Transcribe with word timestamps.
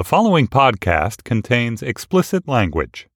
The 0.00 0.04
following 0.04 0.48
podcast 0.48 1.24
contains 1.24 1.82
explicit 1.82 2.48
language. 2.48 3.06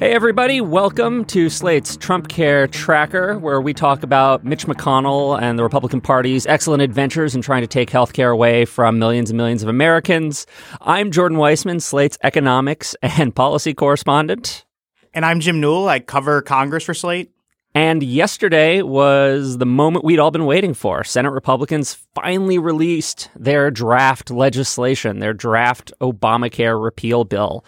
Hey, 0.00 0.10
everybody, 0.12 0.60
welcome 0.60 1.24
to 1.26 1.48
Slate's 1.48 1.96
Trump 1.96 2.26
Care 2.26 2.66
Tracker, 2.66 3.38
where 3.38 3.60
we 3.60 3.72
talk 3.72 4.02
about 4.02 4.44
Mitch 4.44 4.66
McConnell 4.66 5.40
and 5.40 5.56
the 5.56 5.62
Republican 5.62 6.00
Party's 6.00 6.46
excellent 6.46 6.82
adventures 6.82 7.36
in 7.36 7.42
trying 7.42 7.62
to 7.62 7.68
take 7.68 7.90
health 7.90 8.12
care 8.12 8.30
away 8.30 8.64
from 8.64 8.98
millions 8.98 9.30
and 9.30 9.36
millions 9.36 9.62
of 9.62 9.68
Americans. 9.68 10.48
I'm 10.80 11.12
Jordan 11.12 11.38
Weissmann, 11.38 11.80
Slate's 11.80 12.18
economics 12.24 12.96
and 13.02 13.32
policy 13.32 13.72
correspondent. 13.72 14.66
And 15.14 15.24
I'm 15.24 15.38
Jim 15.38 15.60
Newell. 15.60 15.88
I 15.88 16.00
cover 16.00 16.42
Congress 16.42 16.82
for 16.82 16.92
Slate. 16.92 17.30
And 17.72 18.02
yesterday 18.02 18.82
was 18.82 19.58
the 19.58 19.66
moment 19.66 20.04
we'd 20.04 20.18
all 20.18 20.32
been 20.32 20.46
waiting 20.46 20.74
for. 20.74 21.04
Senate 21.04 21.30
Republicans 21.30 21.94
finally 22.14 22.58
released 22.58 23.30
their 23.36 23.70
draft 23.70 24.30
legislation, 24.30 25.20
their 25.20 25.32
draft 25.32 25.92
Obamacare 26.00 26.82
repeal 26.82 27.24
bill 27.24 27.64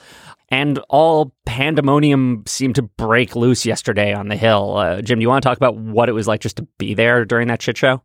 and 0.52 0.78
all 0.90 1.34
pandemonium 1.46 2.44
seemed 2.46 2.74
to 2.74 2.82
break 2.82 3.34
loose 3.34 3.64
yesterday 3.64 4.12
on 4.12 4.28
the 4.28 4.36
Hill. 4.36 4.76
Uh, 4.76 5.00
Jim, 5.00 5.18
do 5.18 5.22
you 5.22 5.28
want 5.28 5.42
to 5.42 5.48
talk 5.48 5.56
about 5.56 5.76
what 5.76 6.10
it 6.10 6.12
was 6.12 6.28
like 6.28 6.42
just 6.42 6.58
to 6.58 6.68
be 6.76 6.92
there 6.92 7.24
during 7.24 7.48
that 7.48 7.62
shit 7.62 7.78
show? 7.78 8.02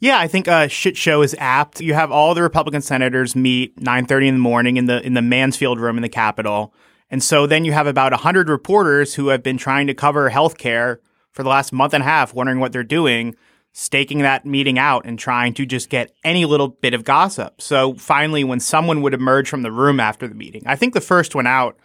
Yeah, 0.00 0.18
I 0.18 0.26
think 0.26 0.48
a 0.48 0.68
shit 0.68 0.96
show 0.96 1.22
is 1.22 1.36
apt. 1.38 1.80
You 1.80 1.94
have 1.94 2.10
all 2.10 2.34
the 2.34 2.42
Republican 2.42 2.82
senators 2.82 3.36
meet 3.36 3.76
9:30 3.80 4.26
in 4.26 4.34
the 4.34 4.40
morning 4.40 4.76
in 4.76 4.86
the 4.86 5.00
in 5.06 5.14
the 5.14 5.22
Mansfield 5.22 5.78
room 5.78 5.96
in 5.96 6.02
the 6.02 6.08
Capitol. 6.08 6.74
And 7.10 7.22
so 7.22 7.46
then 7.46 7.64
you 7.64 7.72
have 7.72 7.86
about 7.86 8.12
100 8.12 8.48
reporters 8.48 9.14
who 9.14 9.28
have 9.28 9.42
been 9.44 9.56
trying 9.56 9.86
to 9.86 9.94
cover 9.94 10.30
healthcare 10.30 10.98
for 11.32 11.42
the 11.42 11.48
last 11.48 11.72
month 11.72 11.94
and 11.94 12.02
a 12.02 12.06
half 12.06 12.34
wondering 12.34 12.60
what 12.60 12.72
they're 12.72 12.82
doing, 12.82 13.36
staking 13.72 14.18
that 14.20 14.44
meeting 14.44 14.78
out 14.78 15.06
and 15.06 15.18
trying 15.18 15.54
to 15.54 15.66
just 15.66 15.88
get 15.88 16.12
any 16.24 16.44
little 16.44 16.68
bit 16.68 16.94
of 16.94 17.04
gossip. 17.04 17.60
So 17.60 17.94
finally 17.94 18.44
when 18.44 18.60
someone 18.60 19.02
would 19.02 19.14
emerge 19.14 19.48
from 19.48 19.62
the 19.62 19.72
room 19.72 20.00
after 20.00 20.26
the 20.26 20.34
meeting. 20.34 20.62
I 20.66 20.76
think 20.76 20.94
the 20.94 21.00
first 21.00 21.34
one 21.34 21.46
out 21.46 21.76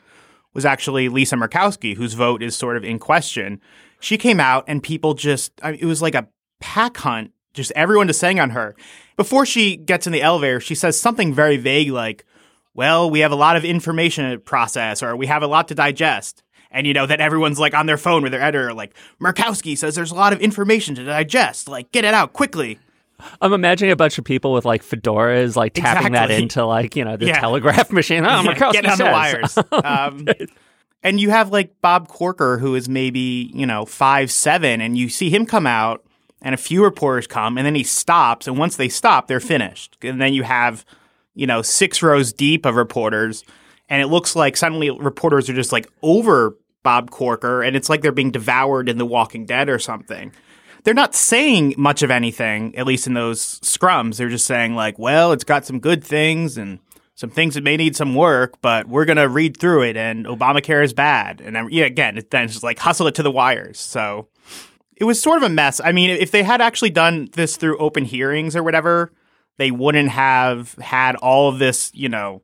was 0.53 0.65
actually 0.65 1.09
Lisa 1.09 1.35
Murkowski, 1.35 1.95
whose 1.95 2.13
vote 2.13 2.43
is 2.43 2.55
sort 2.55 2.77
of 2.77 2.83
in 2.83 2.99
question. 2.99 3.59
She 3.99 4.17
came 4.17 4.39
out 4.39 4.65
and 4.67 4.83
people 4.83 5.13
just, 5.13 5.51
I 5.61 5.71
mean, 5.71 5.79
it 5.81 5.85
was 5.85 6.01
like 6.01 6.15
a 6.15 6.27
pack 6.59 6.97
hunt, 6.97 7.31
just 7.53 7.71
everyone 7.75 8.11
saying 8.13 8.39
on 8.39 8.51
her. 8.51 8.75
Before 9.15 9.45
she 9.45 9.77
gets 9.77 10.07
in 10.07 10.13
the 10.13 10.21
elevator, 10.21 10.59
she 10.59 10.75
says 10.75 10.99
something 10.99 11.33
very 11.33 11.57
vague 11.57 11.91
like, 11.91 12.25
well, 12.73 13.09
we 13.09 13.19
have 13.19 13.31
a 13.31 13.35
lot 13.35 13.55
of 13.55 13.63
information 13.63 14.29
to 14.31 14.39
process 14.39 15.03
or 15.03 15.15
we 15.15 15.27
have 15.27 15.43
a 15.43 15.47
lot 15.47 15.67
to 15.67 15.75
digest. 15.75 16.42
And 16.73 16.87
you 16.87 16.93
know, 16.93 17.05
that 17.05 17.21
everyone's 17.21 17.59
like 17.59 17.73
on 17.75 17.85
their 17.85 17.97
phone 17.97 18.23
with 18.23 18.31
their 18.31 18.41
editor, 18.41 18.73
like, 18.73 18.93
Murkowski 19.21 19.77
says 19.77 19.93
there's 19.95 20.11
a 20.11 20.15
lot 20.15 20.33
of 20.33 20.41
information 20.41 20.95
to 20.95 21.05
digest. 21.05 21.67
Like, 21.69 21.91
get 21.91 22.03
it 22.03 22.13
out 22.15 22.33
quickly. 22.33 22.79
I'm 23.41 23.53
imagining 23.53 23.91
a 23.91 23.95
bunch 23.95 24.17
of 24.17 24.25
people 24.25 24.51
with 24.53 24.65
like 24.65 24.83
fedoras, 24.83 25.55
like 25.55 25.73
tapping 25.75 26.07
Exactly. 26.07 26.35
that 26.35 26.41
into 26.41 26.65
like 26.65 26.95
you 26.95 27.05
know 27.05 27.15
the 27.15 27.27
Yeah. 27.27 27.39
telegraph 27.39 27.91
machine. 27.91 28.25
Oh, 28.25 28.41
Yeah, 28.43 28.71
get 28.71 28.85
on 28.85 28.97
the 28.97 29.05
wires. 29.05 29.57
Um, 29.71 30.27
and 31.03 31.19
you 31.19 31.29
have 31.29 31.49
like 31.51 31.79
Bob 31.81 32.07
Corker, 32.07 32.57
who 32.57 32.75
is 32.75 32.89
maybe 32.89 33.51
you 33.53 33.65
know 33.65 33.85
five 33.85 34.31
seven, 34.31 34.81
and 34.81 34.97
you 34.97 35.09
see 35.09 35.29
him 35.29 35.45
come 35.45 35.67
out, 35.67 36.03
and 36.41 36.53
a 36.55 36.57
few 36.57 36.83
reporters 36.83 37.27
come, 37.27 37.57
and 37.57 37.65
then 37.65 37.75
he 37.75 37.83
stops, 37.83 38.47
and 38.47 38.57
once 38.57 38.75
they 38.77 38.89
stop, 38.89 39.27
they're 39.27 39.39
finished, 39.39 39.95
and 40.01 40.19
then 40.21 40.33
you 40.33 40.43
have 40.43 40.83
you 41.35 41.45
know 41.47 41.61
six 41.61 42.01
rows 42.01 42.33
deep 42.33 42.65
of 42.65 42.75
reporters, 42.75 43.43
and 43.89 44.01
it 44.01 44.07
looks 44.07 44.35
like 44.35 44.57
suddenly 44.57 44.89
reporters 44.89 45.49
are 45.49 45.53
just 45.53 45.71
like 45.71 45.87
over 46.01 46.57
Bob 46.83 47.11
Corker, 47.11 47.63
and 47.63 47.75
it's 47.75 47.89
like 47.89 48.01
they're 48.01 48.11
being 48.11 48.31
devoured 48.31 48.89
in 48.89 48.97
The 48.97 49.05
Walking 49.05 49.45
Dead 49.45 49.69
or 49.69 49.79
something. 49.79 50.31
They're 50.83 50.93
not 50.93 51.15
saying 51.15 51.75
much 51.77 52.03
of 52.03 52.11
anything, 52.11 52.75
at 52.75 52.85
least 52.85 53.07
in 53.07 53.13
those 53.13 53.59
scrums. 53.61 54.17
They're 54.17 54.29
just 54.29 54.45
saying 54.45 54.75
like, 54.75 54.99
well, 54.99 55.31
it's 55.31 55.45
got 55.45 55.65
some 55.65 55.79
good 55.79 56.03
things 56.03 56.57
and 56.57 56.79
some 57.15 57.29
things 57.29 57.53
that 57.53 57.63
may 57.63 57.77
need 57.77 57.95
some 57.95 58.15
work, 58.15 58.61
but 58.61 58.87
we're 58.87 59.05
gonna 59.05 59.29
read 59.29 59.57
through 59.57 59.83
it. 59.83 59.95
And 59.95 60.25
Obamacare 60.25 60.83
is 60.83 60.93
bad. 60.93 61.39
And 61.39 61.55
then, 61.55 61.69
yeah, 61.71 61.85
again, 61.85 62.17
it, 62.17 62.31
then 62.31 62.43
it's 62.43 62.53
just 62.53 62.63
like 62.63 62.79
hustle 62.79 63.07
it 63.07 63.15
to 63.15 63.23
the 63.23 63.31
wires. 63.31 63.79
So 63.79 64.27
it 64.97 65.05
was 65.05 65.21
sort 65.21 65.37
of 65.37 65.43
a 65.43 65.49
mess. 65.49 65.79
I 65.83 65.91
mean, 65.91 66.09
if 66.09 66.31
they 66.31 66.43
had 66.43 66.61
actually 66.61 66.89
done 66.89 67.29
this 67.33 67.55
through 67.55 67.77
open 67.77 68.03
hearings 68.03 68.55
or 68.55 68.63
whatever, 68.63 69.13
they 69.57 69.71
wouldn't 69.71 70.09
have 70.09 70.73
had 70.75 71.15
all 71.15 71.49
of 71.49 71.59
this, 71.59 71.91
you 71.93 72.09
know, 72.09 72.41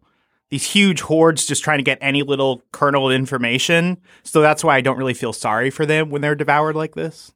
these 0.50 0.64
huge 0.64 1.02
hordes 1.02 1.46
just 1.46 1.64
trying 1.64 1.78
to 1.78 1.84
get 1.84 1.98
any 2.02 2.24
little 2.24 2.64
kernel 2.72 3.10
of 3.10 3.16
information. 3.16 3.98
So 4.24 4.42
that's 4.42 4.64
why 4.64 4.76
I 4.76 4.82
don't 4.82 4.98
really 4.98 5.14
feel 5.14 5.34
sorry 5.34 5.70
for 5.70 5.86
them 5.86 6.10
when 6.10 6.22
they're 6.22 6.36
devoured 6.36 6.76
like 6.76 6.96
this. 6.96 7.32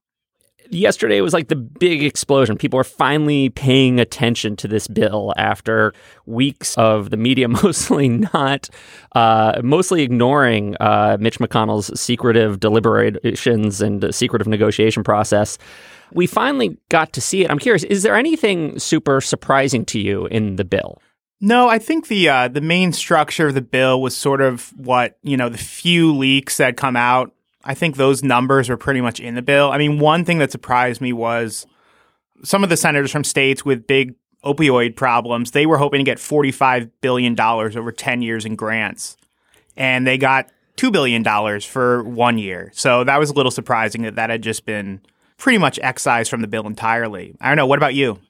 yesterday 0.69 1.21
was 1.21 1.33
like 1.33 1.49
the 1.49 1.55
big 1.55 2.03
explosion. 2.03 2.57
People 2.57 2.79
are 2.79 2.83
finally 2.83 3.49
paying 3.49 3.99
attention 3.99 4.55
to 4.55 4.67
this 4.67 4.87
bill 4.87 5.33
after 5.37 5.93
weeks 6.25 6.75
of 6.77 7.11
the 7.11 7.17
media 7.17 7.47
mostly 7.63 8.07
not, 8.07 8.69
uh, 9.13 9.61
mostly 9.63 10.01
ignoring 10.01 10.75
uh, 10.79 11.17
Mitch 11.19 11.37
McConnell's 11.37 11.99
secretive 11.99 12.59
deliberations 12.59 13.81
and 13.81 14.13
secretive 14.15 14.47
negotiation 14.47 15.03
process. 15.03 15.59
We 16.13 16.25
finally 16.25 16.77
got 16.89 17.13
to 17.13 17.21
see 17.21 17.43
it. 17.43 17.51
I'm 17.51 17.59
curious, 17.59 17.83
is 17.83 18.01
there 18.01 18.15
anything 18.15 18.79
super 18.79 19.21
surprising 19.21 19.85
to 19.85 19.99
you 19.99 20.25
in 20.27 20.55
the 20.55 20.65
bill? 20.65 20.99
No, 21.45 21.67
I 21.67 21.77
think 21.77 22.07
the 22.07 22.29
uh, 22.29 22.47
the 22.47 22.61
main 22.61 22.93
structure 22.93 23.47
of 23.47 23.53
the 23.53 23.61
bill 23.61 24.01
was 24.01 24.15
sort 24.15 24.39
of 24.39 24.69
what 24.77 25.17
you 25.23 25.35
know 25.35 25.49
the 25.49 25.57
few 25.57 26.15
leaks 26.15 26.55
that 26.55 26.77
come 26.77 26.95
out. 26.95 27.33
I 27.65 27.73
think 27.73 27.97
those 27.97 28.23
numbers 28.23 28.69
were 28.69 28.77
pretty 28.77 29.01
much 29.01 29.19
in 29.19 29.35
the 29.35 29.41
bill. 29.41 29.69
I 29.69 29.77
mean, 29.77 29.99
one 29.99 30.23
thing 30.23 30.37
that 30.37 30.53
surprised 30.53 31.01
me 31.01 31.11
was 31.11 31.67
some 32.45 32.63
of 32.63 32.69
the 32.69 32.77
senators 32.77 33.11
from 33.11 33.25
states 33.25 33.65
with 33.65 33.87
big 33.87 34.15
opioid 34.45 34.95
problems. 34.95 35.51
They 35.51 35.65
were 35.65 35.77
hoping 35.77 35.99
to 35.99 36.05
get 36.05 36.17
forty 36.17 36.49
five 36.49 36.89
billion 37.01 37.35
dollars 37.35 37.75
over 37.75 37.91
ten 37.91 38.21
years 38.21 38.45
in 38.45 38.55
grants, 38.55 39.17
and 39.75 40.07
they 40.07 40.17
got 40.17 40.49
two 40.77 40.91
billion 40.91 41.23
dollars 41.23 41.65
for 41.65 42.03
one 42.03 42.37
year. 42.37 42.71
So 42.73 43.03
that 43.03 43.19
was 43.19 43.31
a 43.31 43.33
little 43.33 43.51
surprising 43.51 44.03
that 44.03 44.15
that 44.15 44.29
had 44.29 44.43
just 44.43 44.65
been 44.65 45.01
pretty 45.35 45.57
much 45.57 45.77
excised 45.83 46.29
from 46.29 46.39
the 46.39 46.47
bill 46.47 46.65
entirely. 46.65 47.35
I 47.41 47.49
don't 47.49 47.57
know. 47.57 47.67
What 47.67 47.79
about 47.79 47.95
you? 47.95 48.21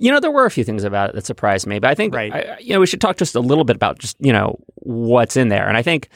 You 0.00 0.10
know, 0.10 0.18
there 0.18 0.30
were 0.30 0.46
a 0.46 0.50
few 0.50 0.64
things 0.64 0.82
about 0.82 1.10
it 1.10 1.14
that 1.14 1.26
surprised 1.26 1.66
me, 1.66 1.78
but 1.78 1.90
I 1.90 1.94
think 1.94 2.14
Right. 2.14 2.32
I, 2.34 2.56
you 2.58 2.72
know 2.74 2.80
we 2.80 2.86
should 2.86 3.00
talk 3.00 3.16
just 3.16 3.34
a 3.34 3.40
little 3.40 3.64
bit 3.64 3.76
about 3.76 3.98
just 3.98 4.16
you 4.18 4.32
know 4.32 4.58
what's 4.76 5.36
in 5.36 5.48
there. 5.48 5.68
And 5.68 5.76
I 5.76 5.82
think 5.82 6.08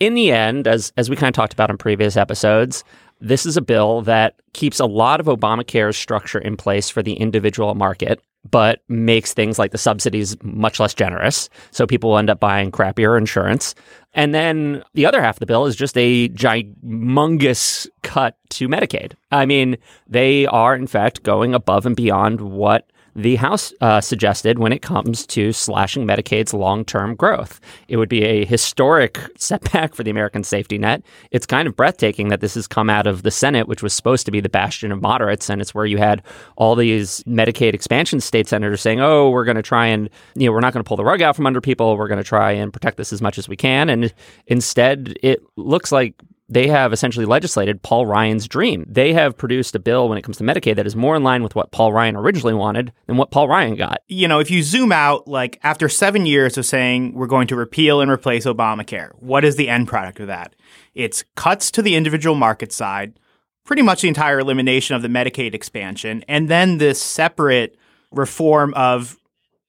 in 0.00 0.14
the 0.14 0.30
end, 0.32 0.66
as 0.66 0.92
as 0.96 1.08
we 1.08 1.16
kind 1.16 1.28
of 1.28 1.34
talked 1.34 1.52
about 1.52 1.70
in 1.70 1.78
previous 1.78 2.16
episodes, 2.16 2.84
this 3.20 3.46
is 3.46 3.56
a 3.56 3.62
bill 3.62 4.02
that 4.02 4.34
keeps 4.52 4.80
a 4.80 4.86
lot 4.86 5.20
of 5.20 5.26
Obamacare's 5.26 5.96
structure 5.96 6.38
in 6.38 6.56
place 6.56 6.90
for 6.90 7.02
the 7.02 7.14
individual 7.14 7.74
market, 7.74 8.20
but 8.48 8.80
makes 8.88 9.34
things 9.34 9.58
like 9.58 9.72
the 9.72 9.78
subsidies 9.78 10.36
much 10.42 10.78
less 10.78 10.94
generous. 10.94 11.48
So 11.70 11.86
people 11.86 12.10
will 12.10 12.18
end 12.18 12.30
up 12.30 12.40
buying 12.40 12.70
crappier 12.70 13.18
insurance. 13.18 13.74
And 14.14 14.34
then 14.34 14.82
the 14.94 15.06
other 15.06 15.20
half 15.20 15.36
of 15.36 15.40
the 15.40 15.46
bill 15.46 15.66
is 15.66 15.76
just 15.76 15.96
a 15.96 16.28
humongous 16.30 17.88
cut 18.02 18.36
to 18.50 18.68
Medicaid. 18.68 19.12
I 19.30 19.46
mean, 19.46 19.76
they 20.06 20.46
are 20.46 20.74
in 20.74 20.86
fact 20.86 21.22
going 21.22 21.54
above 21.54 21.86
and 21.86 21.96
beyond 21.96 22.40
what 22.40 22.90
the 23.18 23.34
House 23.34 23.72
uh, 23.80 24.00
suggested 24.00 24.60
when 24.60 24.72
it 24.72 24.80
comes 24.80 25.26
to 25.26 25.52
slashing 25.52 26.06
Medicaid's 26.06 26.54
long 26.54 26.84
term 26.84 27.16
growth. 27.16 27.60
It 27.88 27.96
would 27.96 28.08
be 28.08 28.22
a 28.22 28.44
historic 28.44 29.18
setback 29.36 29.94
for 29.94 30.04
the 30.04 30.10
American 30.10 30.44
safety 30.44 30.78
net. 30.78 31.02
It's 31.32 31.44
kind 31.44 31.66
of 31.66 31.74
breathtaking 31.74 32.28
that 32.28 32.40
this 32.40 32.54
has 32.54 32.68
come 32.68 32.88
out 32.88 33.08
of 33.08 33.24
the 33.24 33.32
Senate, 33.32 33.66
which 33.66 33.82
was 33.82 33.92
supposed 33.92 34.24
to 34.26 34.30
be 34.30 34.38
the 34.38 34.48
bastion 34.48 34.92
of 34.92 35.02
moderates. 35.02 35.50
And 35.50 35.60
it's 35.60 35.74
where 35.74 35.84
you 35.84 35.98
had 35.98 36.22
all 36.56 36.76
these 36.76 37.24
Medicaid 37.24 37.74
expansion 37.74 38.20
state 38.20 38.46
senators 38.46 38.80
saying, 38.80 39.00
oh, 39.00 39.30
we're 39.30 39.44
going 39.44 39.56
to 39.56 39.62
try 39.62 39.86
and, 39.86 40.08
you 40.36 40.46
know, 40.46 40.52
we're 40.52 40.60
not 40.60 40.72
going 40.72 40.84
to 40.84 40.88
pull 40.88 40.96
the 40.96 41.04
rug 41.04 41.20
out 41.20 41.34
from 41.34 41.46
under 41.46 41.60
people. 41.60 41.96
We're 41.96 42.08
going 42.08 42.18
to 42.18 42.24
try 42.24 42.52
and 42.52 42.72
protect 42.72 42.98
this 42.98 43.12
as 43.12 43.20
much 43.20 43.36
as 43.36 43.48
we 43.48 43.56
can. 43.56 43.90
And 43.90 44.14
instead, 44.46 45.18
it 45.24 45.42
looks 45.56 45.90
like 45.90 46.14
they 46.48 46.68
have 46.68 46.92
essentially 46.92 47.26
legislated 47.26 47.82
Paul 47.82 48.06
Ryan's 48.06 48.48
dream. 48.48 48.86
They 48.88 49.12
have 49.12 49.36
produced 49.36 49.74
a 49.74 49.78
bill 49.78 50.08
when 50.08 50.16
it 50.16 50.22
comes 50.22 50.38
to 50.38 50.44
Medicaid 50.44 50.76
that 50.76 50.86
is 50.86 50.96
more 50.96 51.14
in 51.14 51.22
line 51.22 51.42
with 51.42 51.54
what 51.54 51.70
Paul 51.72 51.92
Ryan 51.92 52.16
originally 52.16 52.54
wanted 52.54 52.92
than 53.06 53.16
what 53.16 53.30
Paul 53.30 53.48
Ryan 53.48 53.74
got. 53.74 54.02
you 54.08 54.26
know, 54.26 54.38
if 54.38 54.50
you 54.50 54.62
zoom 54.62 54.90
out, 54.90 55.28
like 55.28 55.60
after 55.62 55.88
seven 55.88 56.24
years 56.26 56.56
of 56.56 56.64
saying 56.64 57.12
we're 57.14 57.26
going 57.26 57.48
to 57.48 57.56
repeal 57.56 58.00
and 58.00 58.10
replace 58.10 58.46
Obamacare, 58.46 59.10
what 59.20 59.44
is 59.44 59.56
the 59.56 59.68
end 59.68 59.88
product 59.88 60.20
of 60.20 60.26
that? 60.26 60.54
It's 60.94 61.24
cuts 61.36 61.70
to 61.72 61.82
the 61.82 61.94
individual 61.94 62.34
market 62.34 62.72
side, 62.72 63.18
pretty 63.64 63.82
much 63.82 64.00
the 64.00 64.08
entire 64.08 64.40
elimination 64.40 64.96
of 64.96 65.02
the 65.02 65.08
Medicaid 65.08 65.54
expansion, 65.54 66.24
and 66.28 66.48
then 66.48 66.78
this 66.78 67.00
separate 67.02 67.76
reform 68.10 68.72
of 68.74 69.18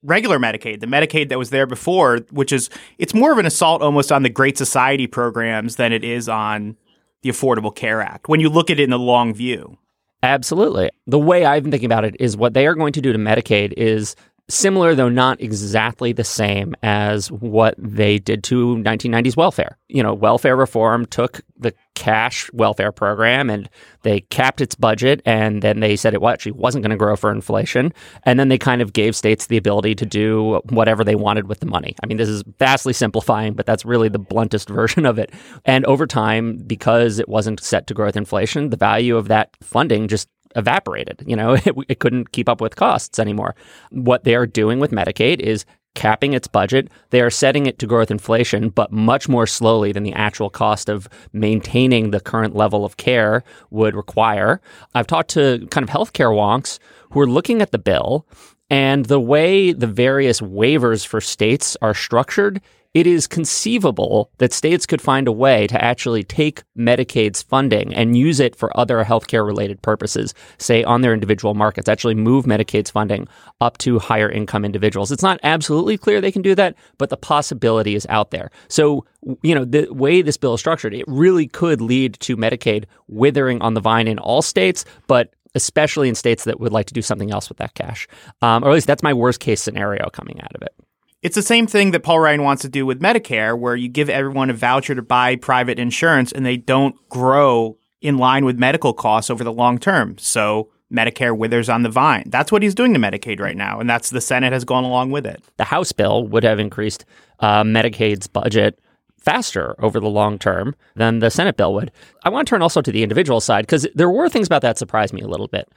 regular 0.02 0.38
Medicaid, 0.38 0.80
the 0.80 0.86
Medicaid 0.86 1.28
that 1.28 1.38
was 1.38 1.50
there 1.50 1.66
before, 1.66 2.18
which 2.30 2.52
is 2.52 2.70
it's 2.98 3.14
more 3.14 3.32
of 3.32 3.38
an 3.38 3.46
assault 3.46 3.82
almost 3.82 4.10
on 4.10 4.22
the 4.22 4.28
Great 4.28 4.56
Society 4.56 5.06
programs 5.06 5.76
than 5.76 5.92
it 5.92 6.04
is 6.04 6.28
on 6.28 6.76
the 7.22 7.30
Affordable 7.30 7.74
Care 7.74 8.00
Act 8.00 8.28
when 8.28 8.40
you 8.40 8.48
look 8.48 8.70
at 8.70 8.80
it 8.80 8.84
in 8.84 8.90
the 8.90 8.98
long 8.98 9.34
view. 9.34 9.76
Absolutely. 10.22 10.90
The 11.06 11.18
way 11.18 11.44
I've 11.46 11.62
been 11.62 11.72
thinking 11.72 11.86
about 11.86 12.04
it 12.04 12.14
is 12.20 12.36
what 12.36 12.52
they 12.52 12.66
are 12.66 12.74
going 12.74 12.92
to 12.92 13.00
do 13.00 13.12
to 13.12 13.18
Medicaid 13.18 13.72
is 13.76 14.16
Similar, 14.50 14.96
though 14.96 15.08
not 15.08 15.40
exactly 15.40 16.12
the 16.12 16.24
same 16.24 16.74
as 16.82 17.30
what 17.30 17.76
they 17.78 18.18
did 18.18 18.42
to 18.44 18.76
1990s 18.76 19.36
welfare. 19.36 19.78
You 19.88 20.02
know, 20.02 20.12
welfare 20.12 20.56
reform 20.56 21.06
took 21.06 21.40
the 21.56 21.72
cash 21.94 22.50
welfare 22.52 22.90
program 22.90 23.48
and 23.48 23.68
they 24.02 24.22
capped 24.22 24.60
its 24.60 24.74
budget, 24.74 25.22
and 25.24 25.62
then 25.62 25.80
they 25.80 25.94
said 25.94 26.14
it 26.14 26.22
actually 26.22 26.52
wasn't 26.52 26.82
going 26.82 26.90
to 26.90 26.96
grow 26.96 27.14
for 27.14 27.30
inflation. 27.30 27.92
And 28.24 28.40
then 28.40 28.48
they 28.48 28.58
kind 28.58 28.82
of 28.82 28.92
gave 28.92 29.14
states 29.14 29.46
the 29.46 29.56
ability 29.56 29.94
to 29.96 30.06
do 30.06 30.60
whatever 30.70 31.04
they 31.04 31.14
wanted 31.14 31.46
with 31.46 31.60
the 31.60 31.66
money. 31.66 31.94
I 32.02 32.06
mean, 32.06 32.16
this 32.16 32.28
is 32.28 32.42
vastly 32.58 32.92
simplifying, 32.92 33.52
but 33.52 33.66
that's 33.66 33.84
really 33.84 34.08
the 34.08 34.18
bluntest 34.18 34.68
version 34.80 35.06
of 35.06 35.18
it. 35.18 35.32
And 35.64 35.84
over 35.84 36.06
time, 36.06 36.56
because 36.56 37.20
it 37.20 37.28
wasn't 37.28 37.60
set 37.60 37.86
to 37.86 37.94
growth 37.94 38.16
inflation, 38.16 38.70
the 38.70 38.76
value 38.76 39.16
of 39.16 39.28
that 39.28 39.56
funding 39.62 40.08
just 40.08 40.28
evaporated. 40.56 41.22
You 41.26 41.36
know, 41.36 41.54
it, 41.64 41.74
it 41.88 42.00
couldn't 42.00 42.32
keep 42.32 42.48
up 42.48 42.60
with 42.60 42.76
costs 42.76 43.18
anymore. 43.18 43.54
What 43.90 44.24
they 44.24 44.34
are 44.34 44.46
doing 44.46 44.78
with 44.80 44.90
Medicaid 44.90 45.40
is 45.40 45.64
capping 45.94 46.32
its 46.32 46.46
budget. 46.46 46.88
They 47.10 47.20
are 47.20 47.30
setting 47.30 47.66
it 47.66 47.78
to 47.80 47.86
growth 47.86 48.10
inflation, 48.10 48.68
but 48.68 48.92
much 48.92 49.28
more 49.28 49.46
slowly 49.46 49.92
than 49.92 50.04
the 50.04 50.12
actual 50.12 50.48
cost 50.48 50.88
of 50.88 51.08
maintaining 51.32 52.10
the 52.10 52.20
current 52.20 52.54
level 52.54 52.84
of 52.84 52.96
care 52.96 53.42
would 53.70 53.96
require. 53.96 54.60
I've 54.94 55.08
talked 55.08 55.30
to 55.30 55.66
kind 55.70 55.88
of 55.88 55.90
healthcare 55.90 56.32
wonks 56.32 56.78
who 57.10 57.20
are 57.20 57.26
looking 57.26 57.60
at 57.60 57.72
the 57.72 57.78
bill 57.78 58.26
and 58.70 59.06
the 59.06 59.20
way 59.20 59.72
the 59.72 59.88
various 59.88 60.40
waivers 60.40 61.04
for 61.04 61.20
states 61.20 61.76
are 61.82 61.94
structured 61.94 62.60
it 62.92 63.06
is 63.06 63.26
conceivable 63.26 64.30
that 64.38 64.52
states 64.52 64.84
could 64.84 65.00
find 65.00 65.28
a 65.28 65.32
way 65.32 65.66
to 65.68 65.82
actually 65.82 66.24
take 66.24 66.62
Medicaid's 66.76 67.42
funding 67.42 67.94
and 67.94 68.16
use 68.16 68.40
it 68.40 68.56
for 68.56 68.76
other 68.76 69.04
healthcare 69.04 69.46
related 69.46 69.80
purposes, 69.80 70.34
say 70.58 70.82
on 70.82 71.00
their 71.00 71.14
individual 71.14 71.54
markets, 71.54 71.88
actually 71.88 72.16
move 72.16 72.46
Medicaid's 72.46 72.90
funding 72.90 73.28
up 73.60 73.78
to 73.78 74.00
higher 74.00 74.28
income 74.28 74.64
individuals. 74.64 75.12
It's 75.12 75.22
not 75.22 75.38
absolutely 75.44 75.98
clear 75.98 76.20
they 76.20 76.32
can 76.32 76.42
do 76.42 76.54
that, 76.56 76.74
but 76.98 77.10
the 77.10 77.16
possibility 77.16 77.94
is 77.94 78.06
out 78.08 78.32
there. 78.32 78.50
So, 78.68 79.04
you 79.42 79.54
know, 79.54 79.64
the 79.64 79.86
way 79.92 80.20
this 80.22 80.36
bill 80.36 80.54
is 80.54 80.60
structured, 80.60 80.94
it 80.94 81.04
really 81.06 81.46
could 81.46 81.80
lead 81.80 82.18
to 82.20 82.36
Medicaid 82.36 82.86
withering 83.06 83.62
on 83.62 83.74
the 83.74 83.80
vine 83.80 84.08
in 84.08 84.18
all 84.18 84.42
states, 84.42 84.84
but 85.06 85.32
especially 85.54 86.08
in 86.08 86.14
states 86.14 86.44
that 86.44 86.60
would 86.60 86.72
like 86.72 86.86
to 86.86 86.94
do 86.94 87.02
something 87.02 87.30
else 87.30 87.48
with 87.48 87.58
that 87.58 87.74
cash. 87.74 88.08
Um, 88.42 88.64
or 88.64 88.70
at 88.70 88.74
least 88.74 88.86
that's 88.86 89.02
my 89.02 89.12
worst 89.12 89.40
case 89.40 89.60
scenario 89.60 90.08
coming 90.10 90.40
out 90.40 90.54
of 90.54 90.62
it. 90.62 90.74
It's 91.22 91.34
the 91.34 91.42
same 91.42 91.66
thing 91.66 91.90
that 91.90 92.02
Paul 92.02 92.20
Ryan 92.20 92.42
wants 92.42 92.62
to 92.62 92.68
do 92.68 92.86
with 92.86 93.02
Medicare, 93.02 93.58
where 93.58 93.76
you 93.76 93.88
give 93.88 94.08
everyone 94.08 94.48
a 94.48 94.54
voucher 94.54 94.94
to 94.94 95.02
buy 95.02 95.36
private 95.36 95.78
insurance 95.78 96.32
and 96.32 96.46
they 96.46 96.56
don't 96.56 96.96
grow 97.10 97.76
in 98.00 98.16
line 98.16 98.46
with 98.46 98.58
medical 98.58 98.94
costs 98.94 99.28
over 99.28 99.44
the 99.44 99.52
long 99.52 99.78
term. 99.78 100.16
So 100.16 100.70
Medicare 100.90 101.36
withers 101.36 101.68
on 101.68 101.82
the 101.82 101.90
vine. 101.90 102.24
That's 102.26 102.50
what 102.50 102.62
he's 102.62 102.74
doing 102.74 102.94
to 102.94 103.00
Medicaid 103.00 103.38
right 103.38 103.56
now, 103.56 103.80
and 103.80 103.88
that's 103.88 104.10
the 104.10 104.20
Senate 104.20 104.52
has 104.54 104.64
gone 104.64 104.84
along 104.84 105.10
with 105.10 105.26
it. 105.26 105.42
The 105.58 105.64
House 105.64 105.92
bill 105.92 106.26
would 106.28 106.42
have 106.42 106.58
increased 106.58 107.04
uh, 107.40 107.62
Medicaid's 107.64 108.26
budget 108.26 108.80
faster 109.18 109.76
over 109.78 110.00
the 110.00 110.08
long 110.08 110.38
term 110.38 110.74
than 110.96 111.18
the 111.18 111.30
Senate 111.30 111.56
bill 111.56 111.74
would. 111.74 111.92
I 112.24 112.30
want 112.30 112.48
to 112.48 112.50
turn 112.50 112.62
also 112.62 112.80
to 112.80 112.90
the 112.90 113.02
individual 113.02 113.40
side 113.40 113.66
because 113.66 113.86
there 113.94 114.10
were 114.10 114.30
things 114.30 114.46
about 114.46 114.62
that 114.62 114.78
surprised 114.78 115.12
me 115.12 115.20
a 115.20 115.28
little 115.28 115.48
bit. 115.48 115.70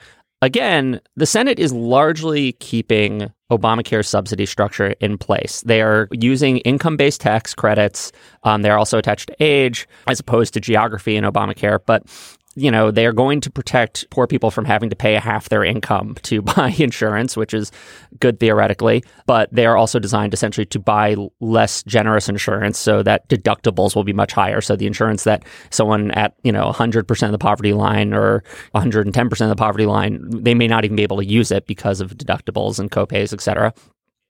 Again, 0.44 1.00
the 1.16 1.26
Senate 1.26 1.58
is 1.58 1.72
largely 1.72 2.52
keeping 2.60 3.32
Obamacare 3.50 4.06
subsidy 4.06 4.46
structure 4.46 4.94
in 5.00 5.18
place. 5.18 5.62
They 5.66 5.82
are 5.82 6.10
using 6.12 6.58
income 6.58 6.98
based 6.98 7.22
tax 7.22 7.54
credits. 7.56 8.12
Um, 8.44 8.62
they're 8.62 8.78
also 8.78 8.98
attached 8.98 9.30
to 9.30 9.36
age 9.42 9.88
as 10.08 10.20
opposed 10.20 10.54
to 10.56 10.60
geography 10.60 11.16
in 11.16 11.24
Obamacare. 11.24 11.80
But 11.86 12.04
you 12.56 12.70
know, 12.70 12.92
they 12.92 13.06
are 13.06 13.14
going 13.14 13.42
to 13.42 13.52
protect 13.52 14.10
poor 14.10 14.28
people 14.28 14.52
from 14.52 14.66
having 14.66 14.90
to 14.90 14.96
pay 14.96 15.14
half 15.14 15.50
their 15.50 15.64
income 15.64 16.16
to 16.24 16.42
buy 16.56 16.74
insurance, 16.78 17.36
which 17.36 17.54
is 17.54 17.72
good 18.20 18.40
theoretically, 18.40 19.04
but 19.26 19.50
they 19.52 19.66
are 19.66 19.78
also 19.78 20.00
designed 20.00 20.34
essentially 20.34 20.66
to 20.66 20.80
buy 20.80 21.16
less 21.40 21.84
generous 21.84 22.30
insurance 22.30 22.78
so 22.78 23.02
that 23.04 23.28
deductibles 23.30 23.96
will 23.96 24.04
be 24.04 24.14
much 24.14 24.34
higher. 24.34 24.62
So 24.62 24.76
the 24.76 24.88
insurance 24.88 25.24
that 25.24 25.44
someone 25.70 26.12
at, 26.12 26.36
you 26.44 26.52
know, 26.52 26.72
100% 26.72 27.26
of 27.26 27.32
the 27.32 27.38
poverty 27.38 27.74
line 27.74 28.14
or 28.14 28.44
110% 28.76 29.42
of 29.42 29.50
the 29.50 29.56
poverty 29.56 29.86
line, 29.86 30.24
they 30.30 30.54
may 30.54 30.68
not 30.68 30.86
even 30.86 30.96
be 30.96 31.04
able 31.04 31.18
to 31.18 31.26
use 31.26 31.52
it 31.52 31.66
because 31.66 32.02
of 32.02 32.18
deductibles 32.18 32.80
and 32.80 32.92
copays, 32.92 33.34
et 33.34 33.42
cetera. 33.42 33.74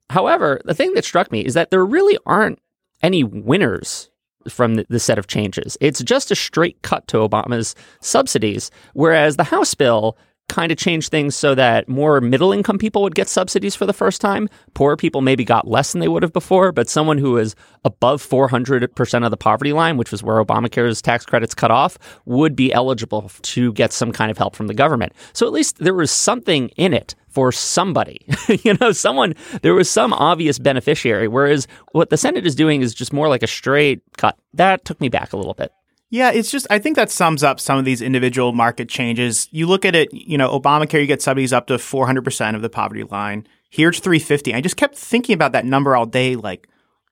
However, 0.10 0.62
the 0.66 0.74
thing 0.74 0.94
that 0.94 1.06
struck 1.06 1.31
me 1.31 1.42
is 1.42 1.54
that 1.56 1.72
there 1.72 1.86
really 1.86 2.18
aren't 2.26 2.60
any 3.02 3.24
winners 3.24 4.10
from 4.50 4.75
the, 4.75 5.00
set 5.00 5.18
of 5.18 5.28
changes. 5.28 5.78
It's 5.81 6.01
just 6.01 6.31
a 6.31 6.36
straight 6.36 6.81
cut 6.81 7.07
to 7.10 7.18
Obama's 7.18 7.75
subsidies, 8.01 8.72
whereas 8.94 9.36
the 9.36 9.44
House 9.44 9.74
bill 9.74 10.18
kind 10.50 10.72
of 10.72 10.78
changed 10.78 11.10
things 11.10 11.36
so 11.36 11.56
that 11.56 11.88
more 11.88 12.19
middle 12.22 12.51
income 12.51 12.78
people 12.78 13.01
would 13.01 13.16
get 13.16 13.30
subsidies 13.30 13.75
for 13.75 13.86
the 13.86 13.94
first 13.94 14.22
time. 14.22 14.50
Poor 14.74 14.95
people 14.95 15.22
maybe 15.22 15.45
got 15.45 15.68
less 15.68 15.92
than 15.92 16.01
they 16.01 16.07
would 16.07 16.24
have 16.24 16.34
before, 16.34 16.72
but 16.72 16.90
someone 16.90 17.18
who 17.18 17.38
is 17.38 17.56
above 17.86 18.22
400% 18.22 19.25
of 19.25 19.31
the 19.31 19.38
poverty 19.38 19.74
line, 19.74 19.98
which 19.98 20.12
was 20.12 20.22
where 20.22 20.44
Obamacare's 20.44 21.01
tax 21.01 21.25
credits 21.25 21.56
cut 21.56 21.72
off, 21.72 21.98
would 22.25 22.56
be 22.56 22.74
eligible 22.74 23.31
to 23.42 23.74
get 23.74 23.94
some 23.94 24.12
kind 24.12 24.30
of 24.30 24.38
help 24.38 24.56
from 24.56 24.68
the 24.68 24.74
government. 24.74 25.13
So 25.34 25.48
at 25.48 25.54
least 25.54 25.78
there 25.80 25.94
was 25.94 26.12
something 26.12 26.69
in 26.69 26.94
it 26.94 27.16
for 27.33 27.51
somebody. 27.51 28.25
you 28.63 28.75
know, 28.80 28.91
someone, 28.91 29.35
there 29.62 29.74
was 29.74 29.89
some 29.89 30.13
obvious 30.13 30.59
beneficiary. 30.59 31.27
Whereas 31.27 31.68
what 31.91 32.09
the 32.09 32.18
Senate 32.18 32.45
is 32.45 32.56
doing 32.56 32.81
is 32.81 32.94
just 32.94 33.12
more 33.12 33.27
like 33.27 33.44
a 33.44 33.47
straight 33.47 34.01
cut. 34.18 34.38
That 34.53 34.85
took 34.85 35.01
me 35.01 35.09
back 35.09 35.33
a 35.33 35.38
little 35.38 35.53
bit. 35.53 35.71
Yeah, 36.09 36.30
it's 36.30 36.51
just, 36.51 36.68
I 36.69 36.77
think 36.77 36.95
that 36.95 37.09
sums 37.09 37.41
up 37.41 37.59
some 37.59 37.80
of 37.80 37.85
these 37.85 38.00
individual 38.00 38.53
market 38.53 38.88
changes. 38.88 39.47
You 39.51 39.65
look 39.65 39.83
at 39.83 39.95
it, 39.95 40.13
you 40.13 40.38
know, 40.38 40.59
Obamacare, 40.59 41.01
you 41.01 41.07
get 41.07 41.24
subsidies 41.24 41.51
up 41.51 41.65
to 41.68 41.77
400% 41.77 42.56
of 42.56 42.62
the 42.62 42.69
poverty 42.69 43.03
line. 43.03 43.47
Here 43.71 43.89
it's 43.89 44.00
350. 44.00 44.53
I 44.53 44.62
just 44.62 44.77
kept 44.77 44.95
thinking 44.95 45.33
about 45.33 45.53
that 45.53 45.65
number 45.65 45.95
all 45.95 46.06
day. 46.06 46.35
Like, 46.35 46.68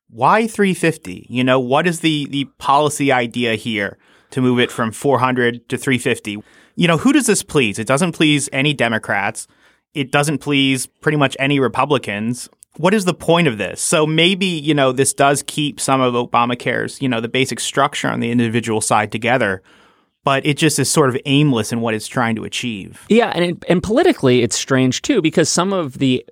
why 0.08 0.46
350? 0.46 1.26
You 1.30 1.44
know, 1.44 1.60
what 1.60 1.88
is 1.88 2.02
the, 2.02 2.28
the 2.28 2.46
policy 2.60 3.12
idea 3.12 3.56
here 3.56 3.98
to 4.30 4.42
move 4.42 4.60
it 4.60 4.70
from 4.70 4.92
400 4.92 5.68
to 5.70 5.78
350? 5.78 6.44
You 6.76 6.88
know, 6.88 6.98
who 6.98 7.12
does 7.12 7.26
this 7.26 7.42
please? 7.42 7.80
It 7.80 7.88
doesn't 7.88 8.12
please 8.12 8.50
any 8.54 8.74
Democrats 8.74 9.48
it 9.94 10.12
doesn't 10.12 10.40
please 10.40 10.88
pretty 10.88 11.18
much 11.18 11.36
any 11.40 11.60
Republicans. 11.60 12.50
What 12.78 12.94
is 12.94 13.06
the 13.06 13.14
point 13.14 13.48
of 13.48 13.58
this? 13.58 13.82
So 13.82 14.06
maybe, 14.06 14.46
you 14.46 14.74
know, 14.74 14.92
this 14.92 15.14
does 15.14 15.44
keep 15.46 15.80
some 15.80 16.00
of 16.00 16.14
Obamacare's, 16.14 17.02
you 17.02 17.10
know, 17.10 17.20
the 17.20 17.28
basic 17.28 17.60
structure 17.60 18.08
on 18.08 18.22
the 18.22 18.32
individual 18.32 18.80
side 18.80 19.12
together, 19.12 19.62
but 20.24 20.46
it 20.46 20.58
just 20.58 20.80
is 20.80 20.90
sort 20.90 21.10
of 21.10 21.18
aimless 21.26 21.74
in 21.74 21.82
what 21.82 21.94
it's 21.94 22.08
trying 22.08 22.36
to 22.38 22.46
achieve. 22.46 23.06
Yeah, 23.10 23.32
and 23.36 23.44
it, 23.44 23.64
and 23.68 23.84
politically 23.84 24.42
it's 24.42 24.56
strange 24.56 25.02
too 25.02 25.22
because 25.22 25.50
some 25.50 25.74
of 25.74 25.98
the 25.98 26.26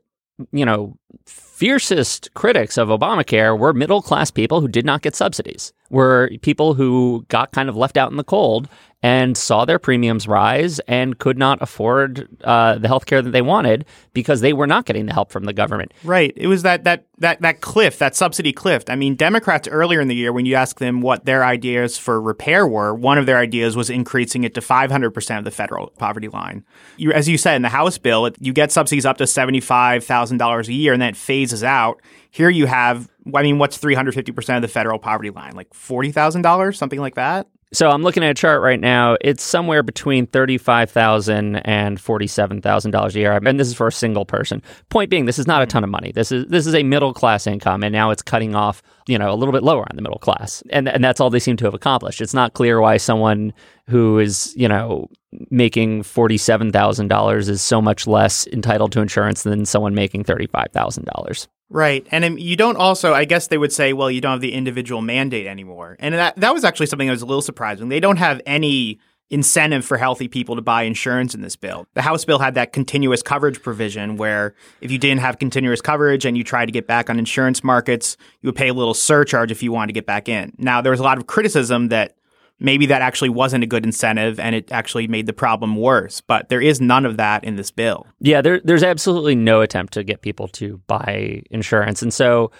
you 0.51 0.65
know, 0.65 0.97
fiercest 1.25 2.33
critics 2.33 2.77
of 2.77 2.89
Obamacare 2.89 3.57
were 3.57 3.73
middle 3.73 4.01
class 4.01 4.31
people 4.31 4.61
who 4.61 4.67
did 4.67 4.85
not 4.85 5.01
get 5.01 5.15
subsidies, 5.15 5.73
were 5.89 6.31
people 6.41 6.73
who 6.73 7.25
got 7.27 7.51
kind 7.51 7.69
of 7.69 7.75
left 7.75 7.97
out 7.97 8.11
in 8.11 8.17
the 8.17 8.23
cold 8.23 8.69
and 9.01 9.37
saw 9.37 9.63
their 9.63 9.79
premiums 9.79 10.27
rise 10.27 10.79
and 10.79 11.17
could 11.19 11.37
not 11.37 11.61
afford 11.61 12.27
uh, 12.43 12.77
the 12.77 12.87
health 12.87 13.05
care 13.05 13.21
that 13.21 13.31
they 13.31 13.41
wanted 13.41 13.85
because 14.13 14.41
they 14.41 14.51
were 14.51 14.67
not 14.67 14.85
getting 14.85 15.05
the 15.05 15.13
help 15.13 15.31
from 15.31 15.45
the 15.45 15.53
government. 15.53 15.93
Right. 16.03 16.33
It 16.35 16.47
was 16.47 16.63
that 16.63 16.83
that 16.83 17.05
that 17.19 17.41
that 17.41 17.61
cliff, 17.61 17.97
that 17.99 18.15
subsidy 18.15 18.51
cliff. 18.51 18.83
I 18.89 18.95
mean, 18.95 19.15
Democrats 19.15 19.69
earlier 19.69 20.01
in 20.01 20.09
the 20.09 20.15
year, 20.15 20.33
when 20.33 20.45
you 20.45 20.55
ask 20.55 20.79
them 20.79 20.99
what 20.99 21.23
their 21.25 21.45
ideas 21.45 21.97
for 21.97 22.19
repair 22.19 22.67
were, 22.67 22.93
one 22.93 23.17
of 23.17 23.25
their 23.25 23.37
ideas 23.37 23.77
was 23.77 23.89
increasing 23.89 24.43
it 24.43 24.53
to 24.55 24.61
500% 24.61 25.37
of 25.37 25.43
the 25.45 25.51
federal 25.51 25.87
poverty 25.97 26.27
line. 26.27 26.65
You, 26.97 27.13
as 27.13 27.29
you 27.29 27.37
said 27.37 27.55
in 27.55 27.61
the 27.61 27.69
House 27.69 27.97
bill, 27.97 28.25
it, 28.25 28.35
you 28.39 28.51
get 28.51 28.71
subsidies 28.71 29.05
up 29.05 29.17
to 29.17 29.23
$75,000 29.23 30.67
a 30.67 30.73
year 30.73 30.93
and 30.93 31.01
then 31.01 31.09
it 31.09 31.17
phases 31.17 31.63
out. 31.63 32.01
Here 32.31 32.49
you 32.49 32.65
have, 32.67 33.09
I 33.33 33.43
mean, 33.43 33.59
what's 33.59 33.77
350% 33.77 34.55
of 34.55 34.61
the 34.61 34.67
federal 34.67 34.99
poverty 34.99 35.29
line? 35.29 35.55
Like 35.55 35.69
$40,000, 35.71 36.75
something 36.75 36.99
like 36.99 37.15
that? 37.15 37.47
So 37.71 37.87
I'm 37.91 38.01
looking 38.01 38.23
at 38.23 38.31
a 38.31 38.33
chart 38.33 38.63
right 38.63 38.79
now. 38.79 39.15
It's 39.21 39.43
somewhere 39.43 39.83
between 39.83 40.25
thirty-five 40.25 40.89
thousand 40.89 41.57
and 41.57 42.01
forty-seven 42.01 42.61
thousand 42.61 42.91
dollars 42.91 43.15
a 43.15 43.19
year, 43.19 43.31
and 43.33 43.59
this 43.59 43.67
is 43.67 43.75
for 43.75 43.87
a 43.87 43.91
single 43.91 44.25
person. 44.25 44.63
Point 44.89 45.11
being, 45.11 45.25
this 45.25 45.37
is 45.37 45.45
not 45.45 45.61
a 45.61 45.65
mm-hmm. 45.65 45.69
ton 45.69 45.83
of 45.83 45.91
money. 45.91 46.11
This 46.11 46.31
is 46.31 46.47
this 46.47 46.65
is 46.65 46.73
a 46.73 46.81
middle 46.81 47.13
class 47.13 47.45
income, 47.45 47.83
and 47.83 47.93
now 47.93 48.09
it's 48.09 48.23
cutting 48.23 48.55
off, 48.55 48.81
you 49.07 49.19
know, 49.19 49.31
a 49.31 49.35
little 49.35 49.51
bit 49.51 49.61
lower 49.61 49.83
on 49.87 49.95
the 49.95 50.01
middle 50.01 50.17
class, 50.17 50.63
and 50.71 50.89
and 50.89 51.03
that's 51.03 51.19
all 51.19 51.29
they 51.29 51.39
seem 51.39 51.57
to 51.57 51.65
have 51.65 51.75
accomplished. 51.75 52.21
It's 52.21 52.33
not 52.33 52.53
clear 52.53 52.81
why 52.81 52.97
someone 52.97 53.53
who 53.87 54.17
is, 54.17 54.51
you 54.57 54.67
know, 54.67 55.07
making 55.51 56.01
forty-seven 56.01 56.71
thousand 56.71 57.09
dollars 57.09 57.49
is 57.49 57.61
so 57.61 57.79
much 57.79 58.07
less 58.07 58.47
entitled 58.47 58.91
to 58.93 59.01
insurance 59.01 59.43
than 59.43 59.63
someone 59.65 59.93
making 59.93 60.23
thirty-five 60.23 60.69
thousand 60.73 61.05
dollars. 61.13 61.47
Right. 61.69 62.07
And 62.11 62.25
um, 62.25 62.37
you 62.37 62.55
don't 62.55 62.77
also, 62.77 63.13
I 63.13 63.25
guess 63.25 63.47
they 63.47 63.57
would 63.57 63.71
say, 63.71 63.93
well, 63.93 64.09
you 64.09 64.21
don't 64.21 64.31
have 64.31 64.41
the 64.41 64.53
individual 64.53 65.01
mandate 65.01 65.45
anymore. 65.45 65.97
And 65.99 66.15
that, 66.15 66.35
that 66.37 66.53
was 66.53 66.63
actually 66.63 66.87
something 66.87 67.07
that 67.07 67.13
was 67.13 67.21
a 67.21 67.27
little 67.27 67.43
surprising. 67.43 67.89
They 67.89 67.99
don't 67.99 68.17
have 68.17 68.41
any 68.45 68.99
incentive 69.29 69.85
for 69.85 69.97
healthy 69.97 70.27
people 70.27 70.55
to 70.55 70.61
buy 70.61 70.83
insurance 70.83 71.35
in 71.35 71.41
this 71.41 71.55
bill. 71.55 71.85
The 71.93 72.01
House 72.01 72.25
bill 72.25 72.39
had 72.39 72.55
that 72.55 72.73
continuous 72.73 73.21
coverage 73.21 73.61
provision 73.61 74.17
where 74.17 74.55
if 74.81 74.91
you 74.91 74.97
didn't 74.97 75.21
have 75.21 75.37
continuous 75.37 75.81
coverage 75.81 76.25
and 76.25 76.35
you 76.35 76.43
tried 76.43 76.65
to 76.65 76.71
get 76.71 76.87
back 76.87 77.09
on 77.09 77.19
insurance 77.19 77.63
markets, 77.63 78.17
you 78.41 78.47
would 78.47 78.55
pay 78.55 78.69
a 78.69 78.73
little 78.73 78.95
surcharge 78.95 79.51
if 79.51 79.61
you 79.61 79.71
wanted 79.71 79.87
to 79.87 79.93
get 79.93 80.07
back 80.07 80.27
in. 80.27 80.53
Now, 80.57 80.81
there 80.81 80.91
was 80.91 80.99
a 80.99 81.03
lot 81.03 81.19
of 81.19 81.27
criticism 81.27 81.89
that 81.89 82.15
maybe 82.59 82.85
that 82.87 83.01
actually 83.01 83.29
wasn't 83.29 83.63
a 83.63 83.67
good 83.67 83.85
incentive 83.85 84.39
and 84.39 84.55
it 84.55 84.71
actually 84.71 85.07
made 85.07 85.25
the 85.25 85.33
problem 85.33 85.75
worse. 85.75 86.21
But 86.21 86.49
there 86.49 86.61
is 86.61 86.81
none 86.81 87.05
of 87.05 87.17
that 87.17 87.43
in 87.43 87.55
this 87.55 87.71
bill. 87.71 88.07
Yeah, 88.19 88.41
there, 88.41 88.61
there's 88.63 88.83
absolutely 88.83 89.35
no 89.35 89.61
attempt 89.61 89.93
to 89.93 90.03
get 90.03 90.21
people 90.21 90.47
to 90.49 90.77
buy 90.87 91.43
insurance. 91.49 92.01
And 92.01 92.13
so 92.13 92.51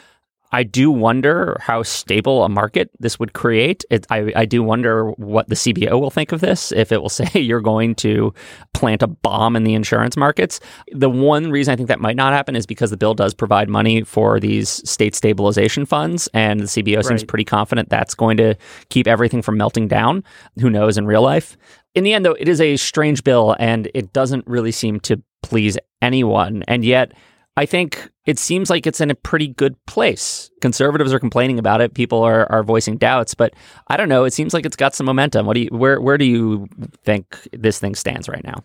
I 0.52 0.64
do 0.64 0.90
wonder 0.90 1.58
how 1.62 1.84
stable 1.84 2.44
a 2.44 2.50
market 2.50 2.90
this 3.00 3.20
would 3.20 3.34
create. 3.34 3.86
It, 3.90 4.08
I, 4.10 4.32
I, 4.36 4.46
do 4.46 4.64
wonder 4.64 5.12
what 5.12 5.48
the 5.48 5.56
CBO 5.56 6.00
will 6.00 6.10
think 6.10 6.32
of 6.32 6.42
this, 6.42 6.72
if 6.72 6.92
it 6.92 7.02
will 7.02 7.10
say 7.10 7.40
you're 7.40 7.62
going 7.62 7.96
to 7.96 8.34
plant 8.74 9.04
a 9.04 9.08
bomb 9.08 9.56
in 9.56 9.64
the 9.64 9.74
insurance 9.74 10.18
markets. 10.18 10.60
The 10.92 11.10
one 11.10 11.52
reason 11.52 11.72
I 11.72 11.76
think 11.76 11.88
that 11.90 12.00
might 12.00 12.16
not 12.16 12.34
happen 12.34 12.56
is 12.56 12.66
because 12.66 12.90
the 12.90 12.98
bill 12.98 13.14
does 13.14 13.34
provide 13.34 13.70
money 13.70 14.04
for 14.04 14.40
these 14.40 14.70
state 14.90 15.16
stabilization 15.16 15.86
funds, 15.86 16.28
and 16.34 16.62
the 16.62 16.66
CBO 16.66 16.98
right. 16.98 17.06
seems 17.06 17.24
pretty 17.24 17.46
confident 17.46 17.90
that's 17.90 18.16
going 18.16 18.38
to 18.38 18.56
keep 18.90 19.08
everything 19.08 19.42
from 19.42 19.58
melting 19.58 19.88
down. 19.88 20.24
Who 20.60 20.70
knows 20.70 20.98
in 20.98 21.06
real 21.06 21.22
life? 21.22 21.58
In 21.96 22.04
the 22.04 22.14
end, 22.14 22.26
though, 22.26 22.34
it 22.40 22.48
is 22.48 22.62
a 22.62 22.78
strange 22.78 23.24
bill, 23.24 23.56
and 23.60 23.90
it 23.94 24.14
doesn't 24.14 24.48
really 24.48 24.72
seem 24.72 25.00
to 25.02 25.22
please 25.42 25.78
anyone. 26.02 26.64
And 26.68 26.86
yet, 26.86 27.14
I 27.58 27.66
think 27.66 28.10
it 28.26 28.40
seems 28.40 28.70
like 28.70 28.88
it's 28.88 29.02
in 29.02 29.12
a 29.12 29.16
pretty 29.16 29.48
good 29.48 29.76
place. 29.86 30.50
Conservatives 30.62 31.14
are 31.14 31.20
complaining 31.20 31.60
about 31.60 31.82
it. 31.82 31.94
People 31.94 32.22
are, 32.24 32.50
are 32.52 32.64
voicing 32.64 32.98
doubts, 32.98 33.34
but 33.34 33.54
I 33.88 33.98
don't 33.98 34.10
know. 34.10 34.24
It 34.24 34.34
seems 34.34 34.54
like 34.54 34.66
it's 34.66 34.78
got 34.78 34.96
some 34.96 35.06
momentum. 35.06 35.46
What 35.46 35.56
do 35.56 35.62
you 35.62 35.70
where 35.72 36.00
where 36.00 36.18
do 36.18 36.26
you 36.26 36.68
think 37.04 37.48
this 37.52 37.80
thing 37.80 37.96
stands 37.96 38.30
right 38.30 38.44
now? 38.44 38.64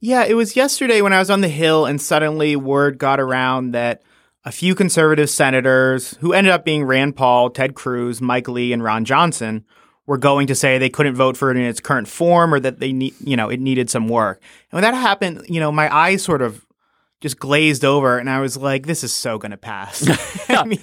Yeah, 0.00 0.24
it 0.24 0.34
was 0.34 0.54
yesterday 0.54 1.00
when 1.00 1.14
I 1.14 1.18
was 1.18 1.30
on 1.30 1.40
the 1.40 1.48
Hill, 1.48 1.86
and 1.86 2.00
suddenly 2.00 2.56
word 2.56 2.98
got 2.98 3.20
around 3.20 3.72
that 3.72 4.02
a 4.44 4.52
few 4.52 4.74
conservative 4.74 5.30
senators, 5.30 6.16
who 6.20 6.34
ended 6.34 6.52
up 6.52 6.64
being 6.64 6.84
Rand 6.84 7.16
Paul, 7.16 7.50
Ted 7.50 7.74
Cruz, 7.74 8.20
Mike 8.20 8.46
Lee, 8.46 8.72
and 8.72 8.82
Ron 8.82 9.06
Johnson, 9.06 9.64
were 10.06 10.18
going 10.18 10.46
to 10.48 10.54
say 10.54 10.76
they 10.76 10.90
couldn't 10.90 11.14
vote 11.14 11.36
for 11.36 11.50
it 11.50 11.56
in 11.56 11.64
its 11.64 11.80
current 11.80 12.06
form 12.06 12.52
or 12.52 12.60
that 12.60 12.78
they 12.78 12.92
need, 12.92 13.14
you 13.20 13.36
know, 13.36 13.48
it 13.48 13.60
needed 13.60 13.88
some 13.88 14.06
work. 14.06 14.42
And 14.70 14.76
when 14.76 14.82
that 14.82 14.94
happened, 14.94 15.46
you 15.48 15.60
know, 15.60 15.72
my 15.72 15.92
eyes 15.94 16.22
sort 16.22 16.42
of 16.42 16.66
just 17.24 17.38
glazed 17.38 17.86
over, 17.86 18.18
and 18.18 18.28
I 18.28 18.40
was 18.40 18.54
like, 18.54 18.86
"This 18.86 19.02
is 19.02 19.10
so 19.10 19.38
to 19.38 19.56
pass." 19.56 20.06
I 20.50 20.64
mean, 20.64 20.82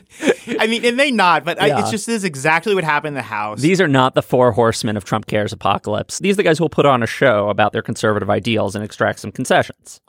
I 0.59 0.65
mean, 0.65 0.83
it 0.83 0.95
may 0.95 1.11
not, 1.11 1.45
but 1.45 1.57
yeah. 1.57 1.77
I, 1.77 1.79
it's 1.81 1.91
just 1.91 2.07
this 2.07 2.15
is 2.15 2.23
exactly 2.23 2.73
what 2.73 2.83
happened 2.83 3.09
in 3.09 3.13
the 3.13 3.21
House. 3.21 3.61
These 3.61 3.79
are 3.79 3.87
not 3.87 4.15
the 4.15 4.23
four 4.23 4.51
horsemen 4.51 4.97
of 4.97 5.05
Trump 5.05 5.27
cares 5.27 5.53
apocalypse. 5.53 6.17
These 6.17 6.33
are 6.33 6.37
the 6.37 6.43
guys 6.43 6.57
who 6.57 6.63
will 6.63 6.69
put 6.69 6.87
on 6.87 7.03
a 7.03 7.07
show 7.07 7.49
about 7.49 7.73
their 7.73 7.83
conservative 7.83 8.31
ideals 8.31 8.75
and 8.75 8.83
extract 8.83 9.19
some 9.19 9.31
concessions. 9.31 10.01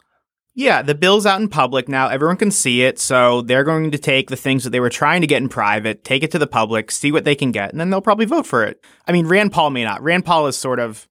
Yeah, 0.54 0.80
the 0.80 0.94
bill's 0.94 1.26
out 1.26 1.40
in 1.40 1.48
public 1.48 1.86
now. 1.86 2.08
Everyone 2.08 2.38
can 2.38 2.50
see 2.50 2.82
it. 2.82 2.98
So 2.98 3.42
they're 3.42 3.64
going 3.64 3.90
to 3.90 3.98
take 3.98 4.30
the 4.30 4.36
things 4.36 4.64
that 4.64 4.70
they 4.70 4.80
were 4.80 4.90
trying 4.90 5.20
to 5.20 5.26
get 5.26 5.42
in 5.42 5.50
private, 5.50 6.02
take 6.02 6.22
it 6.22 6.30
to 6.30 6.38
the 6.38 6.46
public, 6.46 6.90
see 6.90 7.12
what 7.12 7.24
they 7.24 7.34
can 7.34 7.52
get, 7.52 7.70
and 7.70 7.80
then 7.80 7.90
they'll 7.90 8.00
probably 8.00 8.26
vote 8.26 8.46
for 8.46 8.64
it. 8.64 8.82
I 9.06 9.12
mean, 9.12 9.26
Rand 9.26 9.52
Paul 9.52 9.68
may 9.68 9.84
not. 9.84 10.02
Rand 10.02 10.24
Paul 10.24 10.46
is 10.46 10.56
sort 10.56 10.78
of 10.78 11.08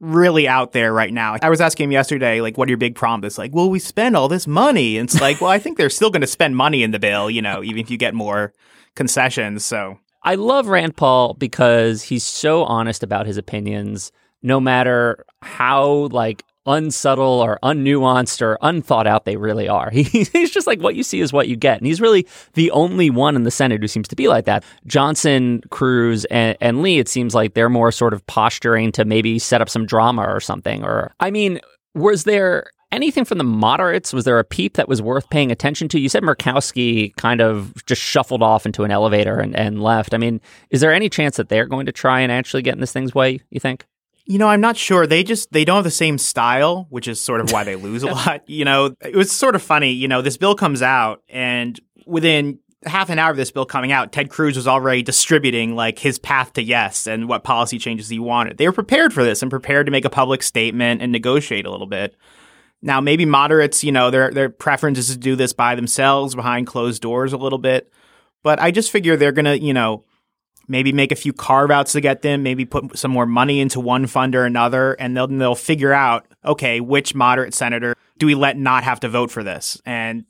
really 0.00 0.46
out 0.46 0.72
there 0.72 0.92
right 0.92 1.12
now. 1.12 1.36
I 1.42 1.50
was 1.50 1.60
asking 1.60 1.84
him 1.84 1.92
yesterday, 1.92 2.40
like, 2.40 2.56
what 2.56 2.68
are 2.68 2.70
your 2.70 2.78
big 2.78 2.94
problems? 2.94 3.38
Like, 3.38 3.54
well, 3.54 3.68
we 3.68 3.78
spend 3.78 4.16
all 4.16 4.28
this 4.28 4.46
money. 4.46 4.96
And 4.96 5.08
it's 5.08 5.20
like, 5.20 5.40
well, 5.40 5.50
I 5.50 5.58
think 5.58 5.76
they're 5.76 5.90
still 5.90 6.10
going 6.10 6.20
to 6.20 6.26
spend 6.26 6.56
money 6.56 6.82
in 6.82 6.90
the 6.90 6.98
bill, 6.98 7.30
you 7.30 7.42
know, 7.42 7.62
even 7.62 7.80
if 7.80 7.90
you 7.90 7.96
get 7.96 8.14
more 8.14 8.52
concessions. 8.94 9.64
So 9.64 9.98
I 10.22 10.36
love 10.36 10.68
Rand 10.68 10.96
Paul 10.96 11.34
because 11.34 12.02
he's 12.02 12.24
so 12.24 12.64
honest 12.64 13.02
about 13.02 13.26
his 13.26 13.36
opinions, 13.36 14.12
no 14.42 14.60
matter 14.60 15.24
how 15.42 16.08
like 16.10 16.44
unsubtle 16.68 17.40
or 17.40 17.58
unnuanced 17.62 18.42
or 18.42 18.58
unthought 18.62 19.06
out 19.06 19.24
they 19.24 19.36
really 19.36 19.68
are. 19.68 19.90
He, 19.98 20.24
he's 20.24 20.50
just 20.50 20.66
like 20.66 20.80
what 20.80 20.94
you 20.94 21.02
see 21.02 21.20
is 21.20 21.32
what 21.32 21.48
you 21.48 21.56
get. 21.56 21.78
And 21.78 21.86
he's 21.86 22.00
really 22.00 22.26
the 22.54 22.70
only 22.70 23.10
one 23.10 23.34
in 23.34 23.42
the 23.42 23.50
Senate 23.50 23.80
who 23.80 23.88
seems 23.88 24.06
to 24.08 24.16
be 24.16 24.28
like 24.28 24.44
that. 24.44 24.64
Johnson, 24.86 25.60
Cruz, 25.70 26.24
and, 26.26 26.56
and 26.60 26.82
Lee, 26.82 26.98
it 26.98 27.08
seems 27.08 27.34
like 27.34 27.54
they're 27.54 27.68
more 27.68 27.90
sort 27.90 28.14
of 28.14 28.24
posturing 28.26 28.92
to 28.92 29.04
maybe 29.04 29.38
set 29.38 29.60
up 29.60 29.68
some 29.68 29.86
drama 29.86 30.22
or 30.22 30.40
something. 30.40 30.84
Or, 30.84 31.12
I 31.18 31.30
mean, 31.30 31.60
was 31.94 32.24
there 32.24 32.70
anything 32.92 33.24
from 33.24 33.38
the 33.38 33.44
moderates? 33.44 34.12
Was 34.12 34.24
there 34.24 34.38
a 34.38 34.44
peep 34.44 34.74
that 34.74 34.88
was 34.88 35.02
worth 35.02 35.28
paying 35.30 35.50
attention 35.50 35.88
to? 35.88 36.00
You 36.00 36.08
said 36.08 36.22
Murkowski 36.22 37.14
kind 37.16 37.40
of 37.40 37.74
just 37.86 38.00
shuffled 38.00 38.42
off 38.42 38.66
into 38.66 38.84
an 38.84 38.90
elevator 38.90 39.40
and, 39.40 39.54
and 39.56 39.82
left. 39.82 40.14
I 40.14 40.18
mean, 40.18 40.40
is 40.70 40.80
there 40.80 40.92
any 40.92 41.08
chance 41.08 41.36
that 41.36 41.48
they're 41.48 41.66
going 41.66 41.86
to 41.86 41.92
try 41.92 42.20
and 42.20 42.32
actually 42.32 42.62
get 42.62 42.74
in 42.74 42.80
this 42.80 42.92
thing's 42.92 43.14
way, 43.14 43.40
you 43.50 43.60
think? 43.60 43.84
You 44.28 44.36
know, 44.36 44.46
I'm 44.46 44.60
not 44.60 44.76
sure. 44.76 45.06
They 45.06 45.24
just 45.24 45.50
they 45.52 45.64
don't 45.64 45.76
have 45.76 45.84
the 45.84 45.90
same 45.90 46.18
style, 46.18 46.86
which 46.90 47.08
is 47.08 47.18
sort 47.18 47.40
of 47.40 47.50
why 47.50 47.64
they 47.64 47.76
lose 47.76 48.02
a 48.02 48.06
lot. 48.12 48.48
You 48.48 48.66
know, 48.66 48.94
it 49.00 49.16
was 49.16 49.32
sort 49.32 49.54
of 49.54 49.62
funny. 49.62 49.92
You 49.92 50.06
know, 50.06 50.20
this 50.20 50.36
bill 50.36 50.54
comes 50.54 50.82
out, 50.82 51.22
and 51.30 51.80
within 52.06 52.58
half 52.84 53.08
an 53.08 53.18
hour 53.18 53.30
of 53.30 53.38
this 53.38 53.50
bill 53.50 53.64
coming 53.64 53.90
out, 53.90 54.12
Ted 54.12 54.28
Cruz 54.28 54.54
was 54.54 54.68
already 54.68 55.02
distributing 55.02 55.74
like 55.74 55.98
his 55.98 56.18
path 56.18 56.52
to 56.52 56.62
yes 56.62 57.06
and 57.06 57.26
what 57.26 57.42
policy 57.42 57.78
changes 57.78 58.10
he 58.10 58.18
wanted. 58.18 58.58
They 58.58 58.66
were 58.66 58.72
prepared 58.72 59.14
for 59.14 59.24
this 59.24 59.40
and 59.40 59.50
prepared 59.50 59.86
to 59.86 59.92
make 59.92 60.04
a 60.04 60.10
public 60.10 60.42
statement 60.42 61.00
and 61.00 61.10
negotiate 61.10 61.64
a 61.64 61.70
little 61.70 61.86
bit. 61.86 62.14
Now, 62.82 63.00
maybe 63.00 63.24
moderates, 63.24 63.82
you 63.82 63.92
know, 63.92 64.10
their 64.10 64.30
their 64.30 64.50
preference 64.50 64.98
is 64.98 65.08
to 65.08 65.16
do 65.16 65.36
this 65.36 65.54
by 65.54 65.74
themselves 65.74 66.34
behind 66.34 66.66
closed 66.66 67.00
doors 67.00 67.32
a 67.32 67.38
little 67.38 67.58
bit. 67.58 67.90
But 68.42 68.60
I 68.60 68.72
just 68.72 68.90
figure 68.90 69.16
they're 69.16 69.32
gonna, 69.32 69.54
you 69.54 69.72
know, 69.72 70.04
maybe 70.68 70.92
make 70.92 71.10
a 71.10 71.16
few 71.16 71.32
carve 71.32 71.70
outs 71.70 71.92
to 71.92 72.00
get 72.00 72.22
them, 72.22 72.42
maybe 72.42 72.64
put 72.64 72.96
some 72.96 73.10
more 73.10 73.26
money 73.26 73.58
into 73.60 73.80
one 73.80 74.06
fund 74.06 74.34
or 74.34 74.44
another, 74.44 74.92
and 74.94 75.16
they'll 75.16 75.26
they'll 75.26 75.54
figure 75.54 75.92
out 75.92 76.26
okay, 76.44 76.80
which 76.80 77.14
moderate 77.14 77.54
senator 77.54 77.94
do 78.18 78.26
we 78.26 78.34
let 78.34 78.56
not 78.56 78.84
have 78.84 79.00
to 79.00 79.08
vote 79.08 79.30
for 79.30 79.42
this? 79.42 79.80
And 79.84 80.24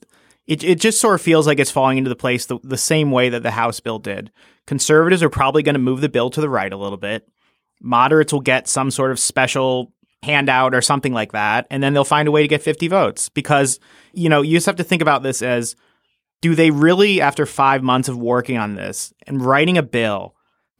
it 0.46 0.64
it 0.64 0.80
just 0.80 1.00
sort 1.00 1.16
of 1.16 1.20
feels 1.20 1.46
like 1.46 1.58
it's 1.58 1.70
falling 1.70 1.98
into 1.98 2.08
the 2.08 2.16
place 2.16 2.46
the, 2.46 2.58
the 2.62 2.78
same 2.78 3.10
way 3.10 3.28
that 3.28 3.42
the 3.42 3.50
House 3.50 3.80
bill 3.80 3.98
did. 3.98 4.30
Conservatives 4.66 5.22
are 5.22 5.30
probably 5.30 5.62
going 5.62 5.74
to 5.74 5.80
move 5.80 6.00
the 6.00 6.08
bill 6.08 6.30
to 6.30 6.40
the 6.40 6.50
right 6.50 6.72
a 6.72 6.76
little 6.76 6.98
bit. 6.98 7.28
Moderates 7.80 8.32
will 8.32 8.40
get 8.40 8.68
some 8.68 8.90
sort 8.90 9.10
of 9.10 9.18
special 9.18 9.92
handout 10.22 10.74
or 10.74 10.82
something 10.82 11.12
like 11.12 11.32
that, 11.32 11.66
and 11.70 11.82
then 11.82 11.94
they'll 11.94 12.04
find 12.04 12.28
a 12.28 12.32
way 12.32 12.42
to 12.42 12.48
get 12.48 12.62
50 12.62 12.88
votes 12.88 13.28
because 13.28 13.78
you 14.12 14.28
know 14.28 14.42
you 14.42 14.56
just 14.56 14.66
have 14.66 14.76
to 14.76 14.84
think 14.84 15.02
about 15.02 15.22
this 15.22 15.42
as 15.42 15.76
do 16.40 16.54
they 16.54 16.70
really, 16.70 17.20
after 17.20 17.46
five 17.46 17.82
months 17.82 18.08
of 18.08 18.16
working 18.16 18.58
on 18.58 18.74
this 18.74 19.12
and 19.26 19.44
writing 19.44 19.78
a 19.78 19.82
bill, 19.82 20.34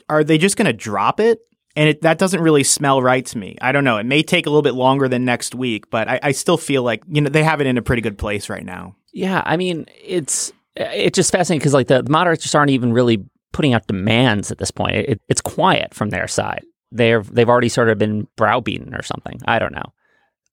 are 0.08 0.24
they 0.24 0.38
just 0.38 0.56
going 0.56 0.66
to 0.66 0.72
drop 0.72 1.20
it? 1.20 1.40
And 1.76 1.90
it, 1.90 2.02
that 2.02 2.18
doesn't 2.18 2.40
really 2.40 2.64
smell 2.64 3.02
right 3.02 3.24
to 3.26 3.38
me. 3.38 3.56
I 3.60 3.72
don't 3.72 3.84
know. 3.84 3.98
It 3.98 4.06
may 4.06 4.22
take 4.22 4.46
a 4.46 4.50
little 4.50 4.62
bit 4.62 4.74
longer 4.74 5.08
than 5.08 5.24
next 5.24 5.54
week, 5.54 5.90
but 5.90 6.08
I, 6.08 6.20
I 6.22 6.32
still 6.32 6.56
feel 6.56 6.82
like 6.82 7.02
you 7.08 7.20
know 7.20 7.30
they 7.30 7.44
have 7.44 7.60
it 7.60 7.66
in 7.66 7.78
a 7.78 7.82
pretty 7.82 8.02
good 8.02 8.18
place 8.18 8.48
right 8.48 8.64
now. 8.64 8.96
Yeah, 9.12 9.42
I 9.44 9.56
mean 9.56 9.86
it's 10.02 10.52
it's 10.74 11.16
just 11.16 11.30
fascinating 11.30 11.60
because 11.60 11.74
like 11.74 11.86
the, 11.86 12.02
the, 12.02 12.10
moderates 12.10 12.42
just 12.42 12.56
aren't 12.56 12.70
even 12.70 12.92
really 12.92 13.24
putting 13.52 13.74
out 13.74 13.86
demands 13.86 14.50
at 14.50 14.58
this 14.58 14.70
point. 14.70 14.96
It, 14.96 15.20
it's 15.28 15.40
quiet 15.40 15.94
from 15.94 16.10
their 16.10 16.26
side. 16.26 16.64
They're 16.90 17.22
they've 17.22 17.48
already 17.48 17.68
sort 17.68 17.90
of 17.90 17.98
been 17.98 18.26
browbeaten 18.36 18.94
or 18.94 19.02
something. 19.02 19.40
I 19.46 19.58
don't 19.58 19.74
know. 19.74 19.92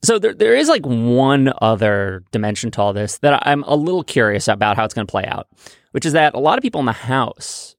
So 0.04 0.20
there, 0.20 0.34
there 0.34 0.56
is 0.56 0.70
like 0.70 0.86
one 0.86 1.52
other 1.62 2.24
dimension 2.32 2.72
to 2.72 2.82
all 2.82 2.94
this 2.94 3.18
that 3.20 3.46
I'm 3.48 3.64
a 3.64 3.76
little 3.76 4.04
curious 4.04 4.48
about 4.48 4.76
how 4.76 4.86
it's 4.86 4.94
going 4.94 5.08
to 5.08 5.12
play 5.12 5.26
out, 5.26 5.48
which 5.92 6.06
is 6.06 6.14
that 6.14 6.36
a 6.36 6.40
lot 6.40 6.58
of 6.58 6.62
people 6.62 6.80
in 6.80 6.86
the 6.86 6.92
House, 6.92 7.76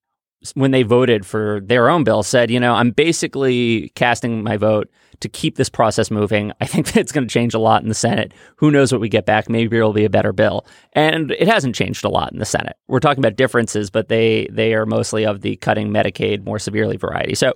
when 0.54 0.72
they 0.72 0.82
voted 0.82 1.24
for 1.24 1.60
their 1.62 1.88
own 1.88 2.04
bill, 2.04 2.22
said, 2.22 2.50
you 2.50 2.58
know, 2.58 2.74
I'm 2.74 2.90
basically 2.90 3.90
casting 3.94 4.42
my 4.42 4.56
vote 4.56 4.90
to 5.20 5.28
keep 5.28 5.56
this 5.56 5.68
process 5.68 6.10
moving. 6.10 6.52
I 6.60 6.66
think 6.66 6.86
that 6.92 7.00
it's 7.00 7.12
going 7.12 7.26
to 7.26 7.32
change 7.32 7.54
a 7.54 7.58
lot 7.58 7.82
in 7.82 7.88
the 7.88 7.94
Senate. 7.94 8.32
Who 8.56 8.70
knows 8.70 8.92
what 8.92 9.00
we 9.00 9.08
get 9.08 9.26
back? 9.26 9.48
Maybe 9.48 9.76
it'll 9.76 9.92
be 9.92 10.04
a 10.04 10.10
better 10.10 10.32
bill. 10.32 10.66
And 10.92 11.30
it 11.32 11.48
hasn't 11.48 11.74
changed 11.74 12.04
a 12.04 12.08
lot 12.08 12.32
in 12.32 12.38
the 12.38 12.44
Senate. 12.44 12.76
We're 12.88 13.00
talking 13.00 13.24
about 13.24 13.36
differences, 13.36 13.90
but 13.90 14.08
they 14.08 14.48
they 14.50 14.74
are 14.74 14.86
mostly 14.86 15.24
of 15.24 15.40
the 15.40 15.56
cutting 15.56 15.90
Medicaid 15.90 16.44
more 16.44 16.58
severely 16.58 16.96
variety. 16.96 17.34
So 17.34 17.54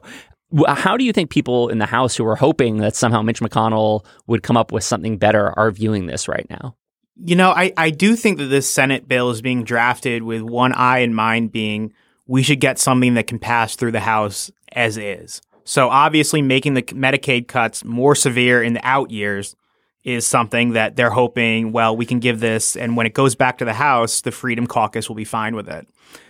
Uh, 0.56 0.74
how 0.74 0.96
do 0.96 1.04
you 1.04 1.12
think 1.12 1.30
people 1.30 1.68
in 1.68 1.78
the 1.78 1.86
House 1.86 2.16
who 2.16 2.26
are 2.26 2.36
hoping 2.36 2.78
that 2.78 2.96
somehow 2.96 3.22
Mitch 3.22 3.40
McConnell 3.40 4.04
would 4.26 4.42
come 4.42 4.56
up 4.56 4.72
with 4.72 4.84
something 4.84 5.18
better 5.18 5.56
are 5.58 5.70
viewing 5.70 6.06
this 6.06 6.28
right 6.28 6.46
now? 6.50 6.76
You 7.22 7.36
know, 7.36 7.50
I, 7.50 7.72
I 7.76 7.90
do 7.90 8.16
think 8.16 8.38
that 8.38 8.46
this 8.46 8.70
Senate 8.70 9.06
bill 9.06 9.30
is 9.30 9.42
being 9.42 9.64
drafted 9.64 10.22
with 10.22 10.42
one 10.42 10.72
eye 10.72 10.98
in 10.98 11.14
mind 11.14 11.52
being 11.52 11.92
we 12.26 12.42
should 12.42 12.60
get 12.60 12.78
something 12.78 13.14
that 13.14 13.26
can 13.26 13.38
pass 13.38 13.74
through 13.74 13.92
the 13.92 14.00
House 14.00 14.50
as 14.72 14.96
is. 14.96 15.42
So 15.64 15.88
obviously 15.88 16.42
making 16.42 16.74
the 16.74 16.82
Medicaid 16.82 17.48
cuts 17.48 17.84
more 17.84 18.14
severe 18.14 18.62
in 18.62 18.72
the 18.72 18.86
out 18.86 19.10
years 19.10 19.56
is 20.04 20.26
something 20.26 20.72
that 20.72 20.96
they're 20.96 21.10
hoping, 21.10 21.72
well, 21.72 21.96
we 21.96 22.06
can 22.06 22.20
give 22.20 22.40
this 22.40 22.76
and 22.76 22.96
when 22.96 23.06
it 23.06 23.14
goes 23.14 23.34
back 23.34 23.58
to 23.58 23.64
the 23.64 23.74
House, 23.74 24.22
the 24.22 24.30
Freedom 24.30 24.66
Caucus 24.66 25.08
will 25.08 25.16
be 25.16 25.24
fine 25.24 25.54
with 25.54 25.68
it. 25.68 25.86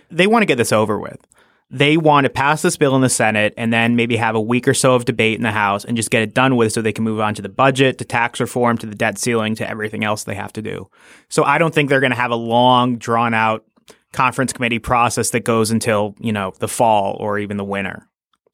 They 0.09 0.27
want 0.27 0.41
to 0.41 0.47
get 0.47 0.57
this 0.57 0.73
over 0.73 0.99
with 0.99 1.25
they 1.73 1.95
want 1.95 2.25
to 2.25 2.29
pass 2.29 2.61
this 2.61 2.75
bill 2.75 2.95
in 2.97 3.01
the 3.01 3.09
Senate 3.09 3.53
and 3.55 3.71
then 3.71 3.95
maybe 3.95 4.17
have 4.17 4.35
a 4.35 4.41
week 4.41 4.67
or 4.67 4.73
so 4.73 4.93
of 4.93 5.05
debate 5.05 5.37
in 5.37 5.43
the 5.43 5.51
House 5.51 5.85
and 5.85 5.95
just 5.95 6.11
get 6.11 6.21
it 6.21 6.33
done 6.33 6.57
with 6.57 6.73
so 6.73 6.81
they 6.81 6.91
can 6.91 7.05
move 7.05 7.21
on 7.21 7.33
to 7.33 7.41
the 7.41 7.49
budget, 7.49 7.97
to 7.97 8.05
tax 8.05 8.41
reform, 8.41 8.77
to 8.77 8.85
the 8.85 8.93
debt 8.93 9.17
ceiling, 9.17 9.55
to 9.55 9.67
everything 9.67 10.03
else 10.03 10.25
they 10.25 10.35
have 10.35 10.51
to 10.53 10.61
do. 10.61 10.89
So 11.29 11.45
I 11.45 11.57
don't 11.57 11.73
think 11.73 11.89
they're 11.89 12.01
going 12.01 12.11
to 12.11 12.17
have 12.17 12.31
a 12.31 12.35
long, 12.35 12.97
drawn 12.97 13.33
out 13.33 13.63
conference 14.11 14.51
committee 14.51 14.79
process 14.79 15.29
that 15.29 15.45
goes 15.45 15.71
until, 15.71 16.13
you 16.19 16.33
know, 16.33 16.53
the 16.59 16.67
fall 16.67 17.15
or 17.21 17.39
even 17.39 17.55
the 17.55 17.63
winter. 17.63 18.05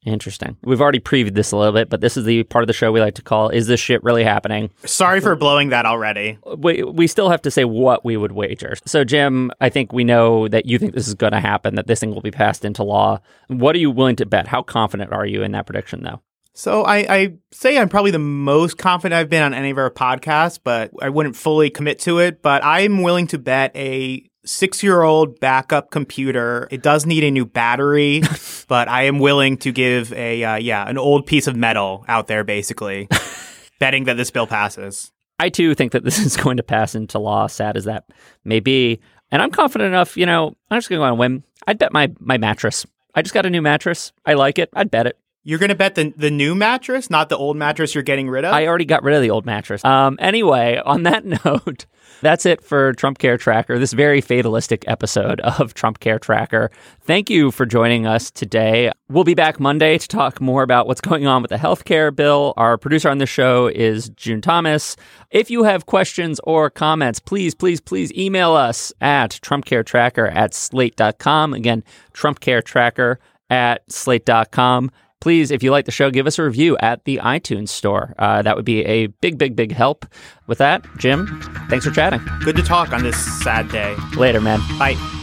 Interesting. 0.06 0.56
We've 0.62 0.80
already 0.80 1.00
previewed 1.00 1.34
this 1.34 1.50
a 1.50 1.56
little 1.56 1.72
bit, 1.72 1.90
but 1.90 2.00
this 2.00 2.16
is 2.16 2.24
the 2.24 2.44
part 2.44 2.62
of 2.62 2.66
the 2.68 2.72
show 2.72 2.92
we 2.92 3.00
like 3.00 3.16
to 3.16 3.22
call 3.22 3.48
"Is 3.48 3.66
this 3.66 3.80
shit 3.80 4.02
really 4.04 4.22
happening?" 4.22 4.70
Sorry 4.84 5.20
for 5.20 5.34
blowing 5.34 5.70
that 5.70 5.86
already. 5.86 6.38
We 6.56 6.84
we 6.84 7.08
still 7.08 7.30
have 7.30 7.42
to 7.42 7.50
say 7.50 7.64
what 7.64 8.04
we 8.04 8.16
would 8.16 8.32
wager. 8.32 8.76
So, 8.86 9.02
Jim, 9.04 9.50
I 9.60 9.68
think 9.68 9.92
we 9.92 10.04
know 10.04 10.46
that 10.48 10.66
you 10.66 10.78
think 10.78 10.94
this 10.94 11.08
is 11.08 11.14
going 11.14 11.32
to 11.32 11.40
happen. 11.40 11.74
That 11.74 11.88
this 11.88 12.00
thing 12.00 12.14
will 12.14 12.22
be 12.22 12.30
passed 12.30 12.64
into 12.64 12.84
law. 12.84 13.20
What 13.48 13.74
are 13.74 13.80
you 13.80 13.90
willing 13.90 14.16
to 14.16 14.26
bet? 14.26 14.46
How 14.46 14.62
confident 14.62 15.12
are 15.12 15.26
you 15.26 15.42
in 15.42 15.52
that 15.52 15.66
prediction, 15.66 16.04
though? 16.04 16.22
So 16.54 16.82
I, 16.82 16.96
I 17.14 17.34
say 17.52 17.78
I'm 17.78 17.88
probably 17.88 18.10
the 18.10 18.18
most 18.18 18.78
confident 18.78 19.16
I've 19.16 19.28
been 19.28 19.44
on 19.44 19.54
any 19.54 19.70
of 19.70 19.78
our 19.78 19.92
podcasts, 19.92 20.58
but 20.62 20.90
I 21.00 21.08
wouldn't 21.08 21.36
fully 21.36 21.70
commit 21.70 22.00
to 22.00 22.18
it. 22.18 22.42
But 22.42 22.64
I'm 22.64 23.02
willing 23.02 23.28
to 23.28 23.38
bet 23.38 23.70
a 23.76 24.27
six 24.48 24.82
year 24.82 25.02
old 25.02 25.38
backup 25.40 25.90
computer. 25.90 26.68
It 26.70 26.82
does 26.82 27.06
need 27.06 27.24
a 27.24 27.30
new 27.30 27.46
battery, 27.46 28.22
but 28.68 28.88
I 28.88 29.04
am 29.04 29.18
willing 29.18 29.56
to 29.58 29.72
give 29.72 30.12
a 30.12 30.42
uh, 30.42 30.56
yeah 30.56 30.88
an 30.88 30.98
old 30.98 31.26
piece 31.26 31.46
of 31.46 31.56
metal 31.56 32.04
out 32.08 32.26
there, 32.26 32.44
basically, 32.44 33.08
betting 33.78 34.04
that 34.04 34.16
this 34.16 34.30
bill 34.30 34.46
passes. 34.46 35.12
I 35.38 35.50
too 35.50 35.74
think 35.74 35.92
that 35.92 36.04
this 36.04 36.18
is 36.18 36.36
going 36.36 36.56
to 36.56 36.62
pass 36.62 36.94
into 36.94 37.18
law, 37.18 37.46
sad 37.46 37.76
as 37.76 37.84
that 37.84 38.04
may 38.44 38.60
be. 38.60 39.00
And 39.30 39.42
I'm 39.42 39.50
confident 39.50 39.88
enough, 39.88 40.16
you 40.16 40.26
know, 40.26 40.56
I'm 40.70 40.78
just 40.78 40.88
going 40.88 40.98
to 40.98 41.02
go 41.02 41.04
on 41.04 41.12
a 41.12 41.14
whim. 41.14 41.44
I'd 41.66 41.78
bet 41.78 41.92
my, 41.92 42.10
my 42.18 42.38
mattress. 42.38 42.86
I 43.14 43.22
just 43.22 43.34
got 43.34 43.46
a 43.46 43.50
new 43.50 43.62
mattress. 43.62 44.12
I 44.24 44.34
like 44.34 44.58
it. 44.58 44.70
I'd 44.72 44.90
bet 44.90 45.06
it. 45.06 45.18
You're 45.48 45.58
going 45.58 45.70
to 45.70 45.74
bet 45.74 45.94
the 45.94 46.12
the 46.14 46.30
new 46.30 46.54
mattress, 46.54 47.08
not 47.08 47.30
the 47.30 47.36
old 47.38 47.56
mattress 47.56 47.94
you're 47.94 48.04
getting 48.04 48.28
rid 48.28 48.44
of? 48.44 48.52
I 48.52 48.66
already 48.66 48.84
got 48.84 49.02
rid 49.02 49.16
of 49.16 49.22
the 49.22 49.30
old 49.30 49.46
mattress. 49.46 49.82
Um, 49.82 50.18
anyway, 50.20 50.78
on 50.84 51.04
that 51.04 51.24
note, 51.24 51.86
that's 52.20 52.44
it 52.44 52.62
for 52.62 52.92
Trump 52.92 53.16
Care 53.16 53.38
Tracker, 53.38 53.78
this 53.78 53.94
very 53.94 54.20
fatalistic 54.20 54.84
episode 54.86 55.40
of 55.58 55.72
Trump 55.72 56.00
Care 56.00 56.18
Tracker. 56.18 56.70
Thank 57.00 57.30
you 57.30 57.50
for 57.50 57.64
joining 57.64 58.06
us 58.06 58.30
today. 58.30 58.92
We'll 59.08 59.24
be 59.24 59.32
back 59.32 59.58
Monday 59.58 59.96
to 59.96 60.06
talk 60.06 60.38
more 60.38 60.62
about 60.62 60.86
what's 60.86 61.00
going 61.00 61.26
on 61.26 61.40
with 61.40 61.48
the 61.48 61.56
healthcare 61.56 62.14
bill. 62.14 62.52
Our 62.58 62.76
producer 62.76 63.08
on 63.08 63.16
the 63.16 63.24
show 63.24 63.68
is 63.68 64.10
June 64.10 64.42
Thomas. 64.42 64.96
If 65.30 65.50
you 65.50 65.62
have 65.62 65.86
questions 65.86 66.42
or 66.44 66.68
comments, 66.68 67.20
please, 67.20 67.54
please, 67.54 67.80
please 67.80 68.12
email 68.12 68.52
us 68.52 68.92
at 69.00 69.30
trumpcaretracker 69.42 70.30
at 70.30 70.52
slate.com. 70.52 71.54
Again, 71.54 71.84
trumpcaretracker 72.12 73.16
at 73.48 73.90
slate.com 73.90 74.90
please, 75.20 75.50
if 75.50 75.62
you 75.62 75.70
like 75.70 75.84
the 75.84 75.90
show, 75.92 76.10
give 76.10 76.26
us 76.26 76.38
a 76.38 76.42
review 76.42 76.76
at 76.78 77.04
the 77.04 77.18
iTunes 77.22 77.68
store. 77.68 78.14
Uh, 78.18 78.42
that 78.42 78.56
would 78.56 78.64
be 78.64 78.84
a 78.84 79.06
big, 79.06 79.38
big, 79.38 79.56
big 79.56 79.72
help. 79.72 80.06
With 80.46 80.58
that, 80.58 80.84
Jim, 80.96 81.40
thanks 81.68 81.84
for 81.84 81.90
chatting. 81.90 82.20
Good 82.44 82.56
to 82.56 82.62
talk 82.62 82.92
on 82.92 83.02
this 83.02 83.16
sad 83.42 83.68
day. 83.70 83.96
Later, 84.16 84.40
man. 84.40 84.60
Bye. 84.78 85.17